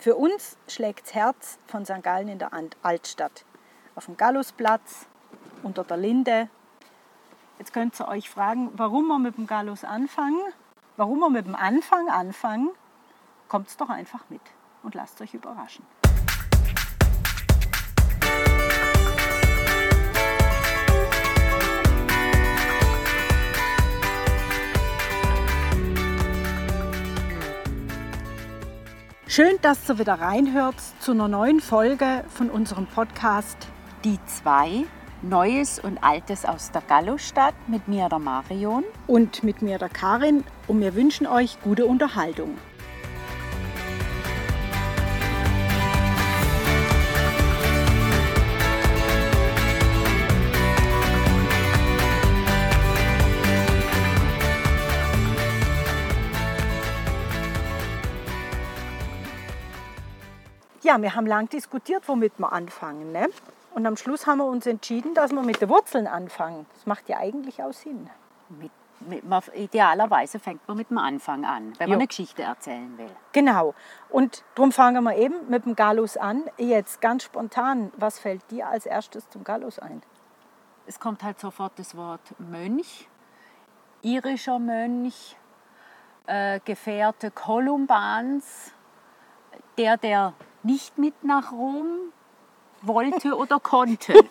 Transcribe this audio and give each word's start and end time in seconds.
Für 0.00 0.16
uns 0.16 0.56
schlägt 0.66 1.08
das 1.08 1.14
Herz 1.14 1.58
von 1.66 1.84
St. 1.84 2.02
Gallen 2.02 2.28
in 2.28 2.38
der 2.38 2.52
Altstadt. 2.80 3.44
Auf 3.94 4.06
dem 4.06 4.16
Gallusplatz, 4.16 5.06
unter 5.62 5.84
der 5.84 5.98
Linde. 5.98 6.48
Jetzt 7.58 7.74
könnt 7.74 8.00
ihr 8.00 8.08
euch 8.08 8.30
fragen, 8.30 8.70
warum 8.78 9.08
wir 9.08 9.18
mit 9.18 9.36
dem 9.36 9.46
Gallus 9.46 9.84
anfangen. 9.84 10.40
Warum 10.96 11.18
wir 11.18 11.28
mit 11.28 11.46
dem 11.46 11.54
Anfang 11.54 12.08
anfangen, 12.08 12.70
kommt 13.48 13.78
doch 13.78 13.90
einfach 13.90 14.24
mit 14.30 14.40
und 14.82 14.94
lasst 14.94 15.20
euch 15.20 15.34
überraschen. 15.34 15.84
Schön, 29.32 29.58
dass 29.62 29.88
ihr 29.88 30.00
wieder 30.00 30.14
reinhört 30.14 30.74
zu 30.98 31.12
einer 31.12 31.28
neuen 31.28 31.60
Folge 31.60 32.24
von 32.30 32.50
unserem 32.50 32.88
Podcast 32.88 33.68
Die 34.02 34.18
zwei, 34.26 34.86
Neues 35.22 35.78
und 35.78 36.02
Altes 36.02 36.44
aus 36.44 36.72
der 36.72 36.80
Gallostadt 36.80 37.54
mit 37.68 37.86
mir, 37.86 38.08
der 38.08 38.18
Marion. 38.18 38.82
und 39.06 39.44
mit 39.44 39.62
mir 39.62 39.78
der 39.78 39.88
Karin 39.88 40.42
und 40.66 40.80
wir 40.80 40.96
wünschen 40.96 41.28
euch 41.28 41.60
gute 41.62 41.86
Unterhaltung. 41.86 42.58
Ja, 60.90 61.00
wir 61.00 61.14
haben 61.14 61.26
lang 61.26 61.48
diskutiert, 61.48 62.08
womit 62.08 62.40
wir 62.40 62.52
anfangen. 62.52 63.12
Ne? 63.12 63.28
Und 63.76 63.86
am 63.86 63.96
Schluss 63.96 64.26
haben 64.26 64.38
wir 64.38 64.46
uns 64.46 64.66
entschieden, 64.66 65.14
dass 65.14 65.30
wir 65.30 65.40
mit 65.40 65.60
den 65.60 65.68
Wurzeln 65.68 66.08
anfangen. 66.08 66.66
Das 66.74 66.84
macht 66.84 67.08
ja 67.08 67.18
eigentlich 67.18 67.62
auch 67.62 67.72
Sinn. 67.72 68.10
Mit, 68.48 68.72
mit, 68.98 69.24
man, 69.24 69.40
idealerweise 69.54 70.40
fängt 70.40 70.66
man 70.66 70.76
mit 70.76 70.90
dem 70.90 70.98
Anfang 70.98 71.44
an, 71.44 71.74
wenn 71.78 71.86
Jo. 71.86 71.92
man 71.92 72.00
eine 72.00 72.08
Geschichte 72.08 72.42
erzählen 72.42 72.98
will. 72.98 73.10
Genau. 73.30 73.72
Und 74.08 74.42
darum 74.56 74.72
fangen 74.72 75.04
wir 75.04 75.14
eben 75.14 75.48
mit 75.48 75.64
dem 75.64 75.76
Gallus 75.76 76.16
an. 76.16 76.42
Jetzt 76.58 77.00
ganz 77.00 77.22
spontan, 77.22 77.92
was 77.96 78.18
fällt 78.18 78.50
dir 78.50 78.66
als 78.66 78.84
erstes 78.84 79.30
zum 79.30 79.44
Gallus 79.44 79.78
ein? 79.78 80.02
Es 80.88 80.98
kommt 80.98 81.22
halt 81.22 81.38
sofort 81.38 81.78
das 81.78 81.96
Wort 81.96 82.34
Mönch, 82.40 83.08
irischer 84.02 84.58
Mönch, 84.58 85.36
äh, 86.26 86.58
Gefährte 86.64 87.30
Kolumbans, 87.30 88.72
der, 89.78 89.96
der 89.96 90.34
nicht 90.62 90.98
mit 90.98 91.24
nach 91.24 91.52
Rom 91.52 91.86
wollte 92.82 93.36
oder 93.36 93.60
konnte. 93.60 94.14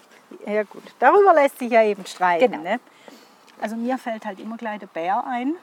Ja 0.45 0.61
gut, 0.61 0.83
darüber 0.99 1.33
lässt 1.33 1.57
sich 1.57 1.71
ja 1.71 1.83
eben 1.83 2.05
streiten. 2.05 2.51
Genau. 2.51 2.63
Ne? 2.63 2.79
Also 3.59 3.75
mir 3.75 3.97
fällt 3.97 4.25
halt 4.27 4.39
immer 4.39 4.57
gleich 4.57 4.79
der 4.79 4.85
Bär 4.85 5.25
ein. 5.25 5.55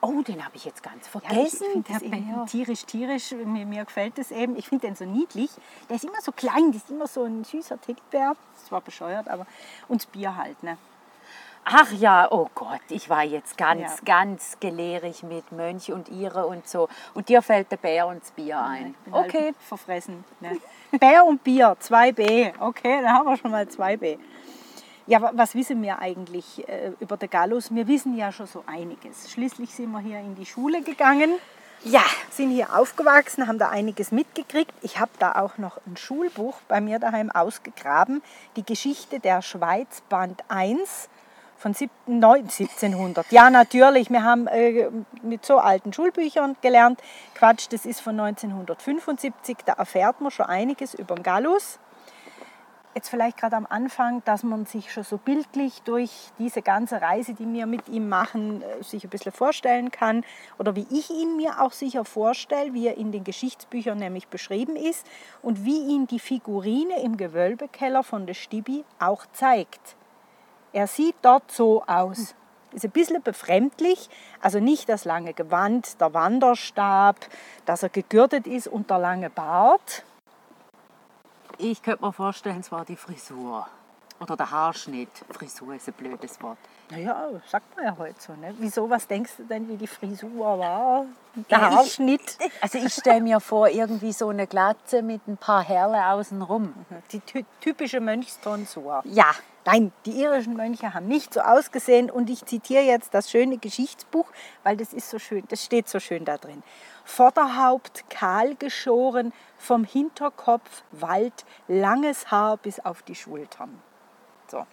Oh, 0.00 0.22
den 0.22 0.44
habe 0.44 0.56
ich 0.56 0.64
jetzt 0.64 0.82
ganz 0.82 1.08
Ja, 1.14 1.20
ich 1.20 1.32
vergessen. 1.32 1.66
finde 1.72 1.88
der 1.88 1.94
das 1.94 2.02
eben 2.02 2.46
tierisch, 2.46 2.84
tierisch. 2.86 3.30
Mir, 3.30 3.64
mir 3.66 3.84
gefällt 3.84 4.18
das 4.18 4.32
eben. 4.32 4.56
Ich 4.56 4.68
finde 4.68 4.88
den 4.88 4.96
so 4.96 5.04
niedlich. 5.04 5.50
Der 5.88 5.94
ist 5.94 6.04
immer 6.04 6.20
so 6.20 6.32
klein, 6.32 6.72
das 6.72 6.82
ist 6.82 6.90
immer 6.90 7.06
so 7.06 7.22
ein 7.22 7.44
süßer 7.44 7.80
Teddybär. 7.80 8.34
Das 8.54 8.64
zwar 8.66 8.80
bescheuert, 8.80 9.28
aber 9.28 9.46
und 9.86 10.02
das 10.02 10.06
Bier 10.06 10.36
halt. 10.36 10.60
Ne? 10.64 10.76
Ach 11.72 11.92
ja, 11.92 12.26
oh 12.30 12.48
Gott, 12.54 12.80
ich 12.88 13.08
war 13.08 13.22
jetzt 13.22 13.56
ganz, 13.56 13.80
Ja. 13.98 14.04
ganz 14.24 14.56
gelehrig 14.58 15.22
mit 15.22 15.52
Mönch 15.52 15.92
und 15.92 16.08
Ihre 16.08 16.46
und 16.46 16.66
so. 16.66 16.88
Und 17.14 17.28
dir 17.28 17.42
fällt 17.42 17.70
der 17.70 17.76
Bär 17.76 18.06
und 18.08 18.22
das 18.22 18.32
Bier 18.32 18.60
ein. 18.60 18.90
Ich 18.98 19.04
bin 19.04 19.14
Okay, 19.14 19.44
halt 19.46 19.56
verfressen. 19.60 20.24
Ne? 20.40 20.56
Bär 20.98 21.24
und 21.24 21.44
Bier, 21.44 21.76
2B. 21.80 22.52
Okay, 22.58 23.00
da 23.02 23.10
haben 23.10 23.26
wir 23.26 23.36
schon 23.36 23.52
mal 23.52 23.64
2B. 23.66 24.18
Ja, 25.06 25.22
wa- 25.22 25.30
was 25.34 25.54
wissen 25.54 25.80
wir 25.82 26.00
eigentlich 26.00 26.68
äh, 26.68 26.92
über 26.98 27.16
den 27.16 27.30
Gallus? 27.30 27.72
Wir 27.72 27.86
wissen 27.86 28.16
ja 28.16 28.32
schon 28.32 28.46
so 28.46 28.64
einiges. 28.66 29.30
Schließlich 29.30 29.72
sind 29.72 29.92
wir 29.92 30.00
hier 30.00 30.18
in 30.18 30.34
die 30.34 30.46
Schule 30.46 30.82
gegangen. 30.82 31.30
Ja, 31.84 32.02
sind 32.30 32.50
hier 32.50 32.76
aufgewachsen, 32.76 33.46
haben 33.46 33.58
da 33.58 33.70
einiges 33.70 34.12
mitgekriegt. 34.12 34.72
Ich 34.82 34.98
habe 34.98 35.12
da 35.18 35.36
auch 35.36 35.56
noch 35.56 35.78
ein 35.86 35.96
Schulbuch 35.96 36.56
bei 36.68 36.80
mir 36.80 36.98
daheim 36.98 37.30
ausgegraben. 37.30 38.22
Die 38.56 38.64
Geschichte 38.64 39.18
der 39.20 39.40
Schweiz, 39.40 40.02
Band 40.08 40.42
1 40.48 41.08
von 41.60 41.74
17 41.74 42.18
neun- 42.18 42.48
1700. 42.48 43.30
Ja, 43.30 43.50
natürlich. 43.50 44.08
Wir 44.10 44.24
haben 44.24 44.46
äh, 44.46 44.88
mit 45.22 45.44
so 45.44 45.58
alten 45.58 45.92
Schulbüchern 45.92 46.56
gelernt. 46.62 47.00
Quatsch, 47.34 47.66
das 47.70 47.84
ist 47.84 48.00
von 48.00 48.18
1975. 48.18 49.58
Da 49.66 49.74
erfährt 49.74 50.22
man 50.22 50.30
schon 50.30 50.46
einiges 50.46 50.94
über 50.94 51.14
den 51.14 51.22
Gallus. 51.22 51.78
Jetzt 52.94 53.10
vielleicht 53.10 53.36
gerade 53.36 53.56
am 53.56 53.66
Anfang, 53.68 54.22
dass 54.24 54.42
man 54.42 54.64
sich 54.64 54.90
schon 54.90 55.04
so 55.04 55.18
bildlich 55.18 55.82
durch 55.82 56.10
diese 56.38 56.62
ganze 56.62 57.00
Reise, 57.00 57.34
die 57.34 57.46
wir 57.52 57.66
mit 57.66 57.88
ihm 57.90 58.08
machen, 58.08 58.62
äh, 58.62 58.82
sich 58.82 59.04
ein 59.04 59.10
bisschen 59.10 59.32
vorstellen 59.32 59.90
kann. 59.90 60.24
Oder 60.58 60.74
wie 60.74 60.86
ich 60.90 61.10
ihn 61.10 61.36
mir 61.36 61.60
auch 61.60 61.72
sicher 61.72 62.06
vorstelle, 62.06 62.72
wie 62.72 62.86
er 62.86 62.96
in 62.96 63.12
den 63.12 63.22
Geschichtsbüchern 63.22 63.98
nämlich 63.98 64.28
beschrieben 64.28 64.76
ist 64.76 65.06
und 65.42 65.66
wie 65.66 65.78
ihn 65.78 66.06
die 66.06 66.20
Figurine 66.20 67.02
im 67.02 67.18
Gewölbekeller 67.18 68.02
von 68.02 68.26
der 68.26 68.34
Stibi 68.34 68.82
auch 68.98 69.26
zeigt. 69.34 69.94
Er 70.72 70.86
sieht 70.86 71.16
dort 71.22 71.50
so 71.50 71.82
aus. 71.86 72.34
Ist 72.72 72.84
ein 72.84 72.90
bisschen 72.92 73.20
befremdlich, 73.22 74.08
also 74.40 74.60
nicht 74.60 74.88
das 74.88 75.04
lange 75.04 75.34
Gewand, 75.34 76.00
der 76.00 76.14
Wanderstab, 76.14 77.16
dass 77.64 77.82
er 77.82 77.88
gegürtet 77.88 78.46
ist 78.46 78.68
und 78.68 78.88
der 78.90 78.98
lange 78.98 79.28
Bart. 79.28 80.04
ich 81.58 81.82
könnte 81.82 82.04
mir 82.04 82.12
vorstellen, 82.12 82.60
es 82.60 82.70
war 82.70 82.84
die 82.84 82.96
Frisur. 82.96 83.66
Oder 84.20 84.36
der 84.36 84.50
Haarschnitt. 84.50 85.08
Frisur 85.30 85.74
ist 85.74 85.88
ein 85.88 85.94
blödes 85.94 86.40
Wort. 86.42 86.58
Naja, 86.90 87.28
sagt 87.48 87.74
man 87.76 87.86
ja 87.86 87.96
heute 87.98 88.20
so. 88.20 88.32
Ne? 88.34 88.54
Wieso, 88.58 88.88
was 88.90 89.06
denkst 89.06 89.32
du 89.38 89.44
denn, 89.44 89.66
wie 89.68 89.76
die 89.78 89.86
Frisur 89.86 90.58
war? 90.58 91.06
Der 91.50 91.58
Ja, 91.58 91.70
ich- 91.70 91.76
Haarschnitt? 91.76 92.38
Also 92.60 92.78
ich 92.78 92.92
stelle 92.92 93.22
mir 93.22 93.40
vor, 93.40 93.68
irgendwie 93.68 94.12
so 94.12 94.28
eine 94.28 94.46
Glatze 94.46 95.02
mit 95.02 95.26
ein 95.26 95.38
paar 95.38 95.62
Herle 95.62 96.06
außenrum. 96.08 96.74
Die 97.12 97.20
ty 97.20 97.46
typische 97.60 98.00
Mönchstonsur. 98.00 99.00
Ja, 99.04 99.30
Nein, 99.66 99.92
die 100.06 100.12
irischen 100.22 100.54
Mönche 100.56 100.94
haben 100.94 101.06
nicht 101.06 101.34
so 101.34 101.40
ausgesehen 101.40 102.10
und 102.10 102.30
ich 102.30 102.44
zitiere 102.46 102.82
jetzt 102.82 103.12
das 103.12 103.30
schöne 103.30 103.58
Geschichtsbuch, 103.58 104.26
weil 104.62 104.76
das 104.78 104.92
ist 104.94 105.10
so 105.10 105.18
schön, 105.18 105.44
das 105.48 105.62
steht 105.64 105.88
so 105.88 106.00
schön 106.00 106.24
da 106.24 106.38
drin. 106.38 106.62
Vorderhaupt 107.04 108.08
kahl 108.08 108.54
geschoren, 108.54 109.32
vom 109.58 109.84
Hinterkopf 109.84 110.82
Wald, 110.92 111.44
langes 111.68 112.30
Haar 112.30 112.56
bis 112.56 112.80
auf 112.80 113.02
die 113.02 113.14
Schultern. 113.14 113.82
So. 114.48 114.66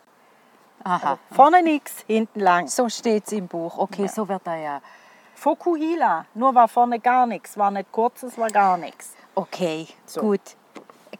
aha. 0.84 1.20
Vorne 1.31 1.62
nichts, 1.64 2.06
hinten 2.08 2.40
lang. 2.40 2.68
So 2.70 2.88
steht 2.88 3.26
es 3.28 3.34
im 3.34 3.47
Buch. 3.47 3.78
Okay, 3.78 4.03
Ja. 4.03 4.08
so 4.08 4.28
wird 4.30 4.46
er 4.47 4.58
ja. 4.58 4.81
Fokuhila, 5.36 6.26
nur 6.34 6.56
war 6.56 6.68
vorne 6.68 7.00
gar 7.00 7.28
nichts, 7.28 7.58
war 7.58 7.70
nicht 7.72 7.92
kurz, 7.92 8.24
es 8.24 8.38
war 8.38 8.50
gar 8.50 8.78
nichts. 8.78 9.16
Okay, 9.36 9.88
So. 10.06 10.22
gut. 10.22 10.42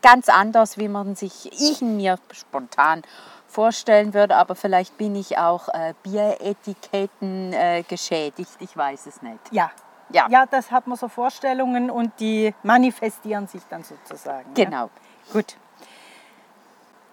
Ganz 0.02 0.30
anders, 0.30 0.78
wie 0.78 0.88
man 0.88 1.16
sich 1.16 1.52
ich 1.52 1.82
mir 1.82 2.18
spontan 2.32 3.02
vorstellen 3.48 4.14
würde, 4.14 4.36
aber 4.36 4.56
vielleicht 4.56 4.98
bin 4.98 5.16
ich 5.16 5.38
auch 5.38 5.70
äh, 5.70 5.94
Bieretiketten 6.04 7.54
äh, 7.54 7.84
geschädigt. 7.88 8.52
Ich 8.60 8.76
weiß 8.76 9.08
es 9.08 9.22
nicht. 9.22 9.40
Ja. 9.52 9.72
Ja. 10.10 10.28
ja, 10.30 10.46
das 10.46 10.72
hat 10.72 10.88
man 10.88 10.98
so 10.98 11.10
Vorstellungen 11.10 11.90
und 11.90 12.14
die 12.20 12.54
manifestieren 12.64 13.48
sich 13.48 13.62
dann 13.70 13.84
sozusagen. 13.84 14.50
Ja. 14.56 14.66
Genau. 14.66 14.90
Gut. 15.34 15.58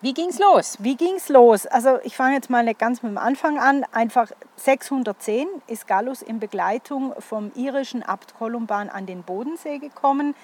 Wie 0.00 0.12
ging's 0.12 0.38
los? 0.38 0.76
Wie 0.80 0.96
ging's 0.96 1.30
los? 1.30 1.66
Also 1.66 1.98
ich 2.02 2.14
fange 2.14 2.34
jetzt 2.34 2.50
mal 2.50 2.62
nicht 2.62 2.78
ganz 2.78 3.02
mit 3.02 3.10
dem 3.10 3.18
Anfang 3.18 3.58
an. 3.58 3.86
Einfach 3.90 4.30
610 4.56 5.48
ist 5.66 5.86
Gallus 5.86 6.20
in 6.20 6.40
Begleitung 6.40 7.14
vom 7.20 7.50
irischen 7.54 8.02
Abt 8.02 8.36
Kolumban 8.36 8.90
an 8.90 9.06
den 9.06 9.22
Bodensee 9.22 9.78
gekommen. 9.78 10.34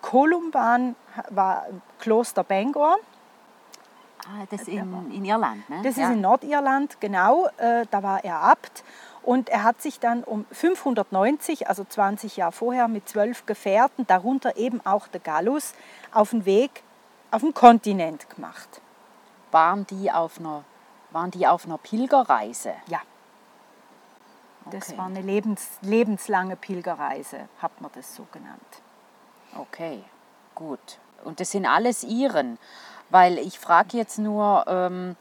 Kolumban 0.00 0.96
war 1.28 1.66
Kloster 1.98 2.42
Bangor. 2.42 2.96
Ah, 4.26 4.46
das 4.50 4.68
in, 4.68 5.10
in 5.12 5.24
Irland, 5.24 5.68
ne? 5.68 5.80
Das 5.82 5.96
ja. 5.96 6.06
ist 6.08 6.12
in 6.14 6.20
Nordirland, 6.20 7.00
genau. 7.00 7.46
Äh, 7.58 7.86
da 7.90 8.02
war 8.02 8.24
er 8.24 8.40
Abt. 8.40 8.84
Und 9.22 9.48
er 9.48 9.62
hat 9.62 9.80
sich 9.80 10.00
dann 10.00 10.22
um 10.24 10.44
590, 10.52 11.68
also 11.68 11.84
20 11.84 12.36
Jahre 12.36 12.52
vorher, 12.52 12.88
mit 12.88 13.08
zwölf 13.08 13.46
Gefährten, 13.46 14.06
darunter 14.06 14.56
eben 14.56 14.84
auch 14.84 15.08
der 15.08 15.20
Gallus, 15.20 15.74
auf 16.12 16.30
den 16.30 16.44
Weg 16.44 16.82
auf 17.30 17.40
den 17.42 17.52
Kontinent 17.54 18.30
gemacht. 18.30 18.80
waren, 19.50 19.86
die 19.86 20.10
auf 20.10 20.38
einer, 20.38 20.64
waren 21.10 21.30
die 21.30 21.46
auf 21.46 21.64
einer 21.64 21.78
Pilgerreise? 21.78 22.74
Ja. 22.88 23.00
Das 24.70 24.88
Okay. 24.88 24.98
war 24.98 25.06
eine 25.06 25.20
lebens, 25.20 25.78
lebenslange 25.82 26.56
Pilgerreise, 26.56 27.48
hat 27.60 27.80
man 27.80 27.90
das 27.94 28.14
so 28.16 28.26
genannt. 28.32 28.60
Okay, 29.56 30.02
gut. 30.54 30.98
Und 31.24 31.38
das 31.40 31.50
sind 31.50 31.66
alles 31.66 32.02
Iren, 32.04 32.58
weil 33.14 33.38
ich 33.38 33.58
frage 33.60 33.96
jetzt 33.96 34.18
nur 34.18 34.64
ähm, 34.66 35.14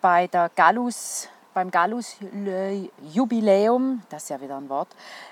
bei 0.00 0.26
der 0.26 0.48
Gallus 0.48 1.28
beim 1.54 1.70
Gallus-Jubiläum, 1.70 4.02
das 4.08 4.24
ist 4.24 4.30
ja 4.30 4.40
wieder 4.40 4.56
ein 4.56 4.68
Wort, 4.68 4.88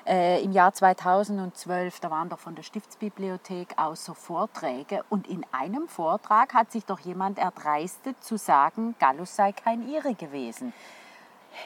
äh, 0.07 0.41
im 0.43 0.53
Jahr 0.53 0.73
2012, 0.73 1.99
da 2.01 2.13
waren 2.13 2.29
doch 2.29 2.39
von 2.39 2.55
der 2.55 2.63
Stiftsbibliothek 2.63 3.75
aus 3.77 4.05
so 4.05 4.15
Vorträge 4.15 5.03
und 5.11 5.27
in 5.29 5.45
einem 5.53 5.89
Vortrag 5.89 6.55
hat 6.55 6.71
sich 6.73 6.85
doch 6.85 7.01
jemand 7.01 7.39
erdreistet 7.39 8.23
zu 8.23 8.37
sagen, 8.37 8.95
Gallus 9.01 9.35
sei 9.35 9.51
kein 9.53 9.89
Ire 9.89 10.15
gewesen. 10.15 10.73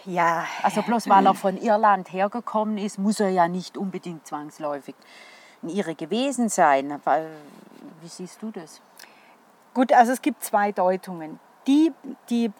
Ja, 0.04 0.44
Also 0.62 0.82
bloß 0.82 1.08
weil 1.08 1.26
er 1.26 1.34
von 1.34 1.58
Irland 1.58 2.12
hergekommen 2.12 2.78
ist, 2.78 2.98
muss 2.98 3.18
er 3.20 3.30
ja 3.30 3.48
nicht 3.48 3.76
unbedingt 3.76 4.26
zwangsläufig 4.26 4.94
ein 5.62 5.68
Ire 5.68 5.94
gewesen 5.94 6.48
sein. 6.48 6.98
Wie 8.00 8.08
siehst 8.08 8.42
du 8.42 8.50
das? 8.50 8.80
Gut, 9.74 9.92
also 9.92 10.12
es 10.12 10.22
gibt 10.22 10.44
zwei 10.44 10.72
Deutungen. 10.72 11.40
Die, 11.66 11.92
die 12.28 12.52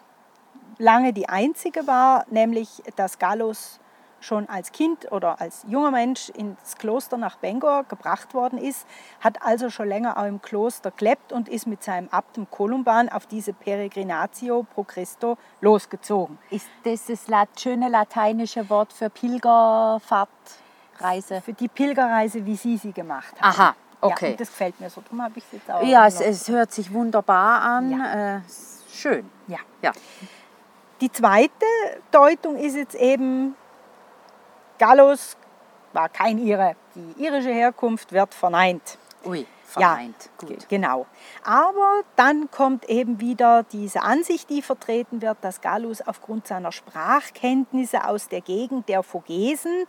lange 0.79 1.13
die 1.13 1.29
einzige 1.29 1.87
war, 1.87 2.25
nämlich 2.31 2.83
dass 2.97 3.19
Gallus 3.19 3.79
schon 4.21 4.49
als 4.49 4.73
Kind 4.73 5.11
oder 5.11 5.41
als 5.41 5.65
junger 5.69 5.91
Mensch 5.91 6.29
ins 6.31 6.77
Kloster 6.77 7.17
nach 7.17 7.37
Bangor 7.37 7.83
gebracht 7.85 8.35
worden 8.35 8.59
ist, 8.59 8.87
hat 9.21 9.43
also 9.43 9.69
schon 9.69 9.89
länger 9.89 10.17
auch 10.17 10.27
im 10.27 10.41
Kloster 10.41 10.93
gelebt 10.93 11.33
und 11.33 11.49
ist 11.49 11.67
mit 11.67 11.83
seinem 11.83 12.09
Abt 12.11 12.37
dem 12.37 12.49
Kolumban 12.51 13.09
auf 13.09 13.27
diese 13.27 13.53
Peregrinatio 13.53 14.65
pro 14.75 14.85
Christo 14.85 15.37
losgezogen. 15.61 16.39
Ist 16.51 16.69
das 16.85 17.07
das 17.07 17.27
schöne 17.59 17.89
lateinische 17.89 18.71
Wort 18.71 18.93
für 18.93 19.11
Pilgerfahrtreise? 19.11 21.41
Für 21.43 21.53
die 21.53 21.69
Pilgerreise, 21.69 22.47
wie 22.47 22.57
sie 22.57 22.77
sie 22.77 22.93
gemacht 22.93 23.35
haben. 23.41 23.61
Aha, 23.61 23.75
okay. 24.03 24.33
und 24.33 24.41
das 24.41 24.49
gefällt 24.49 24.81
mir 24.81 24.91
so, 24.91 25.01
darum 25.01 25.23
habe 25.23 25.39
ich 25.39 25.45
es 25.47 25.53
jetzt 25.53 25.71
auch 25.71 25.83
Ja, 25.83 26.07
es, 26.07 26.21
es 26.21 26.49
hört 26.49 26.73
sich 26.73 26.93
wunderbar 26.93 27.63
an. 27.63 27.91
Ja. 27.91 28.37
Äh, 28.37 28.41
schön. 28.93 29.31
ja. 29.47 29.59
Ja. 29.83 29.93
Die 31.01 31.11
zweite 31.11 31.51
Deutung 32.13 32.57
ist 32.57 32.77
jetzt 32.77 32.95
eben, 32.95 33.57
Gallus 34.79 35.37
war 35.93 36.09
kein 36.09 36.39
Ire. 36.39 36.77
Die 36.95 37.23
irische 37.25 37.51
Herkunft 37.51 38.13
wird 38.13 38.33
verneint. 38.35 38.99
Ui, 39.25 39.47
verneint. 39.65 40.31
Ge- 40.39 40.51
Gut. 40.51 40.69
Genau. 40.69 41.07
Aber 41.45 42.03
dann 42.17 42.51
kommt 42.51 42.89
eben 42.89 43.21
wieder 43.21 43.63
diese 43.65 44.03
Ansicht, 44.03 44.49
die 44.51 44.63
vertreten 44.63 45.23
wird, 45.23 45.39
dass 45.43 45.61
Gallus 45.61 46.01
aufgrund 46.03 46.47
seiner 46.47 46.73
Sprachkenntnisse 46.73 48.05
aus 48.07 48.29
der 48.29 48.41
Gegend 48.41 48.89
der 48.89 49.03
Vogesen 49.03 49.85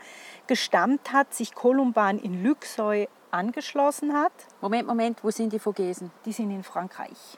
gestammt 0.47 1.13
hat, 1.13 1.33
sich 1.33 1.53
Kolumban 1.53 2.17
in 2.19 2.43
Luxeuil 2.43 3.07
angeschlossen 3.33 4.13
hat. 4.13 4.31
Moment, 4.61 4.87
Moment, 4.87 5.23
wo 5.23 5.31
sind 5.31 5.51
die 5.51 5.59
Vogesen? 5.59 6.11
Die 6.25 6.31
sind 6.31 6.51
in 6.51 6.63
Frankreich. 6.63 7.37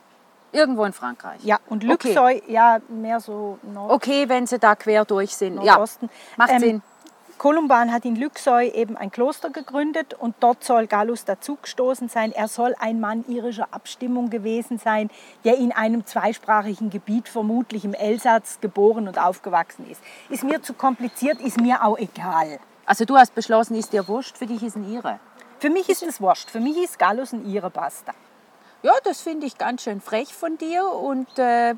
Irgendwo 0.52 0.86
in 0.86 0.94
Frankreich. 0.94 1.44
Ja, 1.44 1.60
und 1.68 1.84
Okay. 1.84 1.92
Luxeuil, 2.10 2.42
ja, 2.48 2.80
mehr 2.88 3.20
so 3.20 3.60
Nord 3.64 3.92
Okay, 3.92 4.30
wenn 4.30 4.48
sie 4.48 4.60
da 4.60 4.76
quer 4.76 5.04
durch 5.06 5.36
sind. 5.36 5.56
Nordosten. 5.56 6.06
Ja, 6.06 6.12
macht 6.38 6.52
Ähm, 6.52 6.60
Sinn. 6.60 6.82
Kolumban 7.38 7.92
hat 7.92 8.06
in 8.06 8.16
Luxeuil 8.16 8.72
eben 8.74 8.96
ein 8.96 9.12
Kloster 9.12 9.50
gegründet 9.50 10.14
und 10.14 10.36
dort 10.40 10.64
soll 10.64 10.88
Gallus 10.88 11.26
dazugestoßen 11.26 12.08
sein. 12.08 12.32
Er 12.32 12.48
soll 12.48 12.74
ein 12.80 13.02
Mann 13.02 13.26
irischer 13.28 13.68
Abstimmung 13.72 14.30
gewesen 14.30 14.78
sein, 14.78 15.10
der 15.44 15.58
in 15.58 15.74
einem 15.74 16.06
zweisprachigen 16.06 16.90
Gebiet, 16.90 17.28
vermutlich 17.28 17.84
im 17.84 17.94
Elsass, 17.94 18.60
geboren 18.62 19.10
und 19.10 19.20
aufgewachsen 19.20 19.86
ist. 19.92 20.02
Ist 20.30 20.46
mir 20.46 20.62
zu 20.62 20.74
kompliziert, 20.74 21.42
ist 21.42 21.60
mir 21.60 21.84
auch 21.84 21.98
egal. 21.98 22.60
Also 22.86 23.04
du 23.04 23.18
hast 23.18 23.36
beschlossen, 23.36 23.76
ist 23.76 23.92
dir 23.92 24.08
wurscht, 24.08 24.38
für 24.38 24.46
dich 24.46 24.64
ist 24.64 24.78
ein 24.78 24.90
Ire. 24.90 25.20
Für 25.60 25.70
mich 25.70 25.90
ist 25.90 26.04
es 26.04 26.22
wurscht. 26.22 26.50
Für 26.50 26.60
mich 26.60 26.78
ist 26.78 27.00
Gallus 27.00 27.34
ein 27.34 27.46
Ire 27.46 27.70
basta. 27.70 28.14
Ja, 28.84 28.94
das 29.04 29.22
finde 29.22 29.48
ich 29.48 29.58
ganz 29.58 29.84
schön 29.84 30.02
frech 30.02 30.34
von 30.34 30.58
dir 30.58 30.86
und 30.86 31.40
äh, 31.40 31.74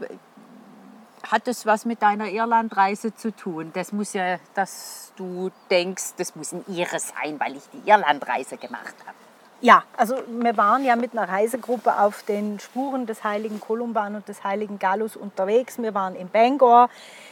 hat 1.31 1.47
das 1.47 1.65
was 1.65 1.85
mit 1.85 2.01
deiner 2.01 2.29
Irlandreise 2.29 3.13
zu 3.13 3.35
tun? 3.35 3.71
Das 3.73 3.91
muss 3.91 4.13
ja, 4.13 4.37
dass 4.53 5.13
du 5.15 5.51
denkst, 5.69 6.15
das 6.17 6.35
muss 6.35 6.53
ein 6.53 6.65
Ire 6.67 6.99
sein, 6.99 7.39
weil 7.39 7.55
ich 7.55 7.63
die 7.71 7.89
Irlandreise 7.89 8.57
gemacht 8.57 8.95
habe. 9.05 9.15
Ja, 9.59 9.83
also 9.95 10.15
wir 10.27 10.55
waren 10.55 10.85
ja 10.85 10.95
mit 10.95 11.13
einer 11.13 11.27
Reisegruppe 11.27 11.97
auf 11.99 12.21
den 12.23 12.59
Spuren 12.59 13.07
des 13.07 13.23
heiligen 13.23 13.59
Kolumban 13.59 14.15
und 14.15 14.27
des 14.27 14.43
heiligen 14.43 14.77
Gallus 14.77 15.15
unterwegs. 15.15 15.79
Wir 15.79 15.95
waren 15.95 16.15
in 16.15 16.29
Bangor. 16.29 16.89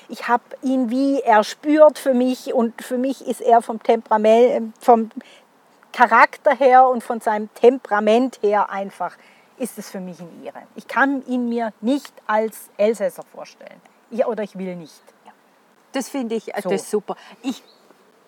Ich 0.09 0.27
habe 0.27 0.43
ihn 0.63 0.89
wie 0.89 1.21
erspürt 1.21 1.99
für 1.99 2.15
mich 2.15 2.51
und 2.51 2.81
für 2.81 2.97
mich 2.97 3.27
ist 3.27 3.41
er 3.41 3.61
vom 3.61 3.81
Temperament, 3.81 4.73
vom 4.79 5.11
Charakter 5.95 6.53
her 6.53 6.87
und 6.89 7.03
von 7.03 7.21
seinem 7.21 7.53
Temperament 7.53 8.39
her 8.41 8.69
einfach 8.69 9.15
ist 9.57 9.77
es 9.77 9.89
für 9.89 10.01
mich 10.01 10.19
ein 10.19 10.43
Ire. 10.43 10.63
Ich 10.75 10.89
kann 10.89 11.25
ihn 11.25 11.47
mir 11.47 11.71
nicht 11.79 12.13
als 12.27 12.69
Elsässer 12.75 13.23
vorstellen. 13.23 13.79
Ich, 14.11 14.25
oder 14.25 14.43
ich 14.43 14.57
will 14.57 14.75
nicht. 14.75 15.01
Das 15.93 16.09
finde 16.09 16.35
ich 16.35 16.53
äh, 16.53 16.61
So. 16.61 16.69
das 16.69 16.91
super. 16.91 17.15
Ich 17.41 17.63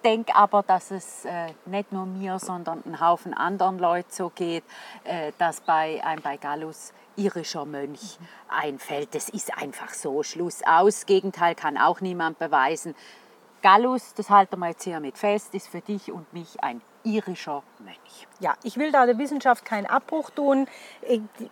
denke 0.01 0.33
aber, 0.33 0.63
dass 0.63 0.91
es 0.91 1.25
äh, 1.25 1.47
nicht 1.65 1.91
nur 1.91 2.05
mir, 2.05 2.39
sondern 2.39 2.83
einen 2.85 3.01
Haufen 3.01 3.33
anderen 3.33 3.79
Leuten 3.79 4.11
so 4.11 4.29
geht, 4.33 4.63
äh, 5.03 5.33
dass 5.37 5.59
bei 5.59 6.01
einem 6.05 6.21
bei 6.21 6.37
Gallus 6.37 6.93
irischer 7.17 7.65
Mönch 7.65 8.17
einfällt. 8.47 9.13
Das 9.13 9.27
ist 9.27 9.57
einfach 9.57 9.89
so. 9.89 10.23
Schluss 10.23 10.61
aus. 10.65 11.05
Gegenteil 11.05 11.53
kann 11.53 11.77
auch 11.77 11.99
niemand 11.99 12.39
beweisen. 12.39 12.95
Gallus, 13.61 14.13
das 14.13 14.29
halten 14.29 14.57
wir 14.59 14.69
jetzt 14.69 14.83
hier 14.83 15.01
mit 15.01 15.17
fest, 15.17 15.53
ist 15.53 15.67
für 15.67 15.81
dich 15.81 16.13
und 16.13 16.31
mich 16.31 16.63
ein 16.63 16.81
irischer 17.07 17.63
Mönch. 17.79 18.27
Ja, 18.39 18.55
ich 18.63 18.77
will 18.77 18.91
da 18.91 19.05
der 19.05 19.17
Wissenschaft 19.17 19.65
keinen 19.65 19.85
Abbruch 19.87 20.29
tun. 20.29 20.67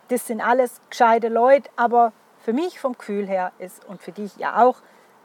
Das 0.10 0.28
sind 0.28 0.42
alles 0.42 0.82
gescheite 0.90 1.30
Leute, 1.30 1.70
aber 1.76 2.12
für 2.44 2.54
mich 2.54 2.80
vom 2.80 2.98
Gefühl 2.98 3.28
her 3.28 3.52
ist 3.60 3.86
und 3.86 4.02
für 4.02 4.12
dich 4.12 4.36
ja 4.38 4.64
auch, 4.64 4.78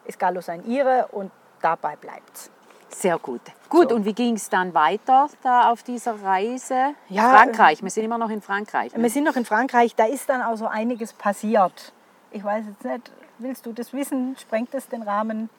ist 0.05 0.19
Gallus 0.19 0.49
ein 0.49 0.65
Ire 0.65 1.09
und 1.12 1.31
dabei 1.61 1.97
bleibt's. 1.97 2.50
Sehr 2.88 3.19
gut. 3.19 3.41
Gut, 3.69 3.91
So. 3.91 3.94
und 3.97 4.05
wie 4.05 4.15
ging 4.15 4.35
es 4.35 4.49
dann 4.49 4.75
weiter 4.75 5.29
da 5.43 5.71
auf 5.71 5.82
dieser 5.85 6.21
Reise? 6.23 6.94
Ja, 7.09 7.31
Frankreich, 7.31 7.83
wir 7.83 7.91
sind 7.91 8.05
immer 8.05 8.19
noch 8.19 8.31
in 8.31 8.41
Frankreich. 8.43 8.93
Ne? 8.94 9.03
Wir 9.03 9.11
sind 9.11 9.25
noch 9.25 9.37
in 9.37 9.44
Frankreich, 9.44 9.94
da 9.94 10.06
ist 10.06 10.29
dann 10.29 10.43
auch 10.43 10.56
so 10.56 10.67
einiges 10.67 11.12
passiert. 11.12 11.93
Ich 12.33 12.43
weiß 12.43 12.65
jetzt 12.67 12.85
nicht, 12.85 13.12
willst 13.38 13.65
du 13.67 13.73
das 13.73 13.93
wissen? 13.93 14.37
Sprengt 14.41 14.75
das 14.75 14.88
den 14.88 15.03
Rahmen? 15.03 15.50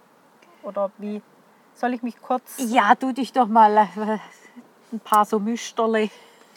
Oder 0.64 0.92
wie? 0.98 1.22
Soll 1.74 1.94
ich 1.94 2.04
mich 2.04 2.22
kurz. 2.22 2.56
Ja, 2.58 2.96
tu 2.96 3.14
dich 3.14 3.32
doch 3.32 3.48
mal 3.48 3.78
äh, 3.78 4.18
ein 4.94 5.00
paar 5.00 5.26
so 5.26 5.40
Müsterle. 5.40 6.10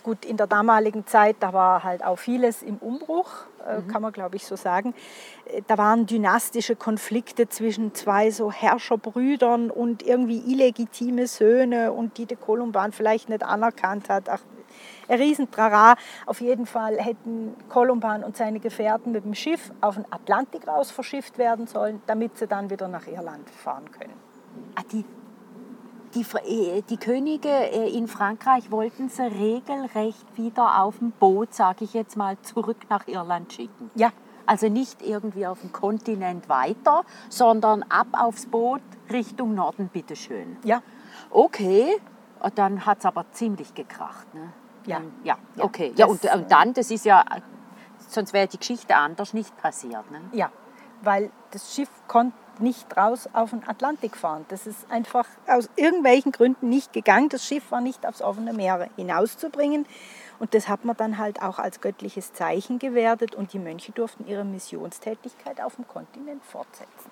Gut, 0.02 0.26
in 0.26 0.36
der 0.36 0.46
damaligen 0.46 1.06
Zeit, 1.06 1.36
da 1.40 1.54
war 1.54 1.82
halt 1.82 2.04
auch 2.04 2.19
vieles 2.19 2.62
im 2.62 2.76
Umbruch, 2.76 3.31
äh, 3.66 3.81
kann 3.90 4.02
man 4.02 4.12
glaube 4.12 4.36
ich 4.36 4.44
so 4.44 4.54
sagen. 4.54 4.94
Äh, 5.46 5.62
Da 5.66 5.78
waren 5.78 6.04
dynastische 6.04 6.76
Konflikte 6.76 7.48
zwischen 7.48 7.94
zwei 7.94 8.31
so 8.31 8.52
Herrscherbrüdern 8.52 9.70
und 9.70 10.02
irgendwie 10.02 10.40
illegitime 10.40 11.26
Söhne 11.26 11.92
und 11.92 12.19
die 12.19 12.26
der 12.26 12.36
Kolumban 12.36 12.92
vielleicht 12.92 13.31
nicht 13.31 13.42
anerkannt 13.42 14.10
hat. 14.10 14.28
Ach, 14.28 14.40
ein 15.08 15.19
Riesentrara. 15.19 15.96
Auf 16.26 16.40
jeden 16.42 16.66
Fall 16.66 16.98
hätten 16.98 17.55
Kolumban 17.70 18.24
und 18.24 18.36
seine 18.36 18.60
Gefährten 18.60 19.12
mit 19.12 19.24
dem 19.24 19.34
Schiff 19.34 19.72
auf 19.81 19.94
den 19.94 20.05
Atlantik 20.12 20.69
raus 20.69 20.91
verschifft 20.91 21.38
werden 21.38 21.67
sollen, 21.67 22.03
damit 22.06 22.36
sie 22.36 22.46
dann 22.46 22.69
wieder 22.69 22.88
nach 22.88 23.06
Irland 23.06 23.48
fahren 23.48 23.91
können. 23.91 24.14
Ah, 24.74 24.82
die, 24.93 25.05
die, 26.14 26.24
äh, 26.46 26.82
die 26.82 26.96
Könige 26.96 27.48
äh, 27.48 27.88
in 27.96 28.08
Frankreich 28.08 28.70
wollten 28.70 29.08
sie 29.08 29.22
regelrecht 29.22 30.24
wieder 30.36 30.82
auf 30.82 30.98
dem 30.98 31.10
Boot, 31.12 31.54
sage 31.54 31.84
ich 31.84 31.94
jetzt 31.94 32.16
mal, 32.16 32.36
zurück 32.42 32.78
nach 32.88 33.06
Irland 33.08 33.52
schicken. 33.52 33.90
Ja, 33.94 34.10
Also 34.46 34.68
nicht 34.68 35.02
irgendwie 35.02 35.46
auf 35.46 35.60
dem 35.60 35.72
Kontinent 35.72 36.48
weiter, 36.48 37.04
sondern 37.28 37.82
ab 37.84 38.08
aufs 38.12 38.46
Boot 38.46 38.82
Richtung 39.10 39.54
Norden, 39.54 39.88
bitteschön. 39.88 40.56
ja, 40.64 40.82
Okay, 41.30 41.96
und 42.40 42.58
dann 42.58 42.84
hat 42.86 42.98
es 42.98 43.06
aber 43.06 43.24
ziemlich 43.32 43.74
gekracht. 43.74 44.32
Ne? 44.34 44.52
Ja. 44.86 45.00
Ja, 45.24 45.38
Ja, 45.56 45.64
okay. 45.64 45.92
Ja, 45.96 46.06
und, 46.06 46.24
und 46.24 46.50
dann, 46.52 46.74
das 46.74 46.90
ist 46.90 47.04
ja, 47.04 47.24
sonst 47.98 48.32
wäre 48.32 48.46
die 48.46 48.58
Geschichte 48.58 48.94
anders 48.94 49.32
nicht 49.32 49.56
passiert. 49.56 50.10
Ne? 50.10 50.20
Ja, 50.32 50.50
weil 51.02 51.30
das 51.50 51.74
Schiff 51.74 51.88
konnte 52.06 52.36
nicht 52.61 52.96
raus 52.96 53.29
auf 53.32 53.51
den 53.51 53.67
Atlantik 53.69 54.17
fahren. 54.17 54.44
Das 54.49 54.67
ist 54.67 54.91
einfach 54.91 55.27
aus 55.46 55.69
irgendwelchen 55.77 56.32
Gründen 56.32 56.69
nicht 56.69 56.93
gegangen. 56.93 57.29
Das 57.29 57.46
Schiff 57.46 57.70
war 57.70 57.81
nicht 57.81 58.06
aufs 58.06 58.23
offene 58.23 58.53
Meer 58.53 58.89
hinauszubringen. 58.96 59.87
Und 60.39 60.55
das 60.55 60.69
hat 60.69 60.84
man 60.84 60.96
dann 60.96 61.19
halt 61.19 61.43
auch 61.43 61.58
als 61.58 61.81
göttliches 61.81 62.32
Zeichen 62.32 62.79
gewertet 62.79 63.34
und 63.34 63.53
die 63.53 63.58
Mönche 63.58 63.93
durften 63.93 64.27
ihre 64.27 64.44
Missionstätigkeit 64.44 65.61
auf 65.61 65.77
dem 65.77 65.87
Kontinent 65.87 66.44
fortsetzen. 66.44 67.11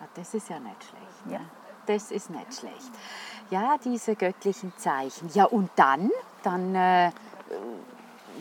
Ja, 0.00 0.08
das 0.14 0.34
ist 0.34 0.48
ja 0.48 0.58
nicht 0.58 0.84
schlecht. 0.84 1.26
Ne? 1.26 1.32
Ja. 1.34 1.40
Das 1.86 2.12
ist 2.12 2.30
nicht 2.30 2.54
schlecht. 2.54 2.92
Ja, 3.50 3.76
diese 3.84 4.14
göttlichen 4.14 4.72
Zeichen. 4.76 5.28
Ja, 5.34 5.44
und 5.46 5.68
dann, 5.74 6.10
dann 6.44 6.74
äh, 6.76 7.10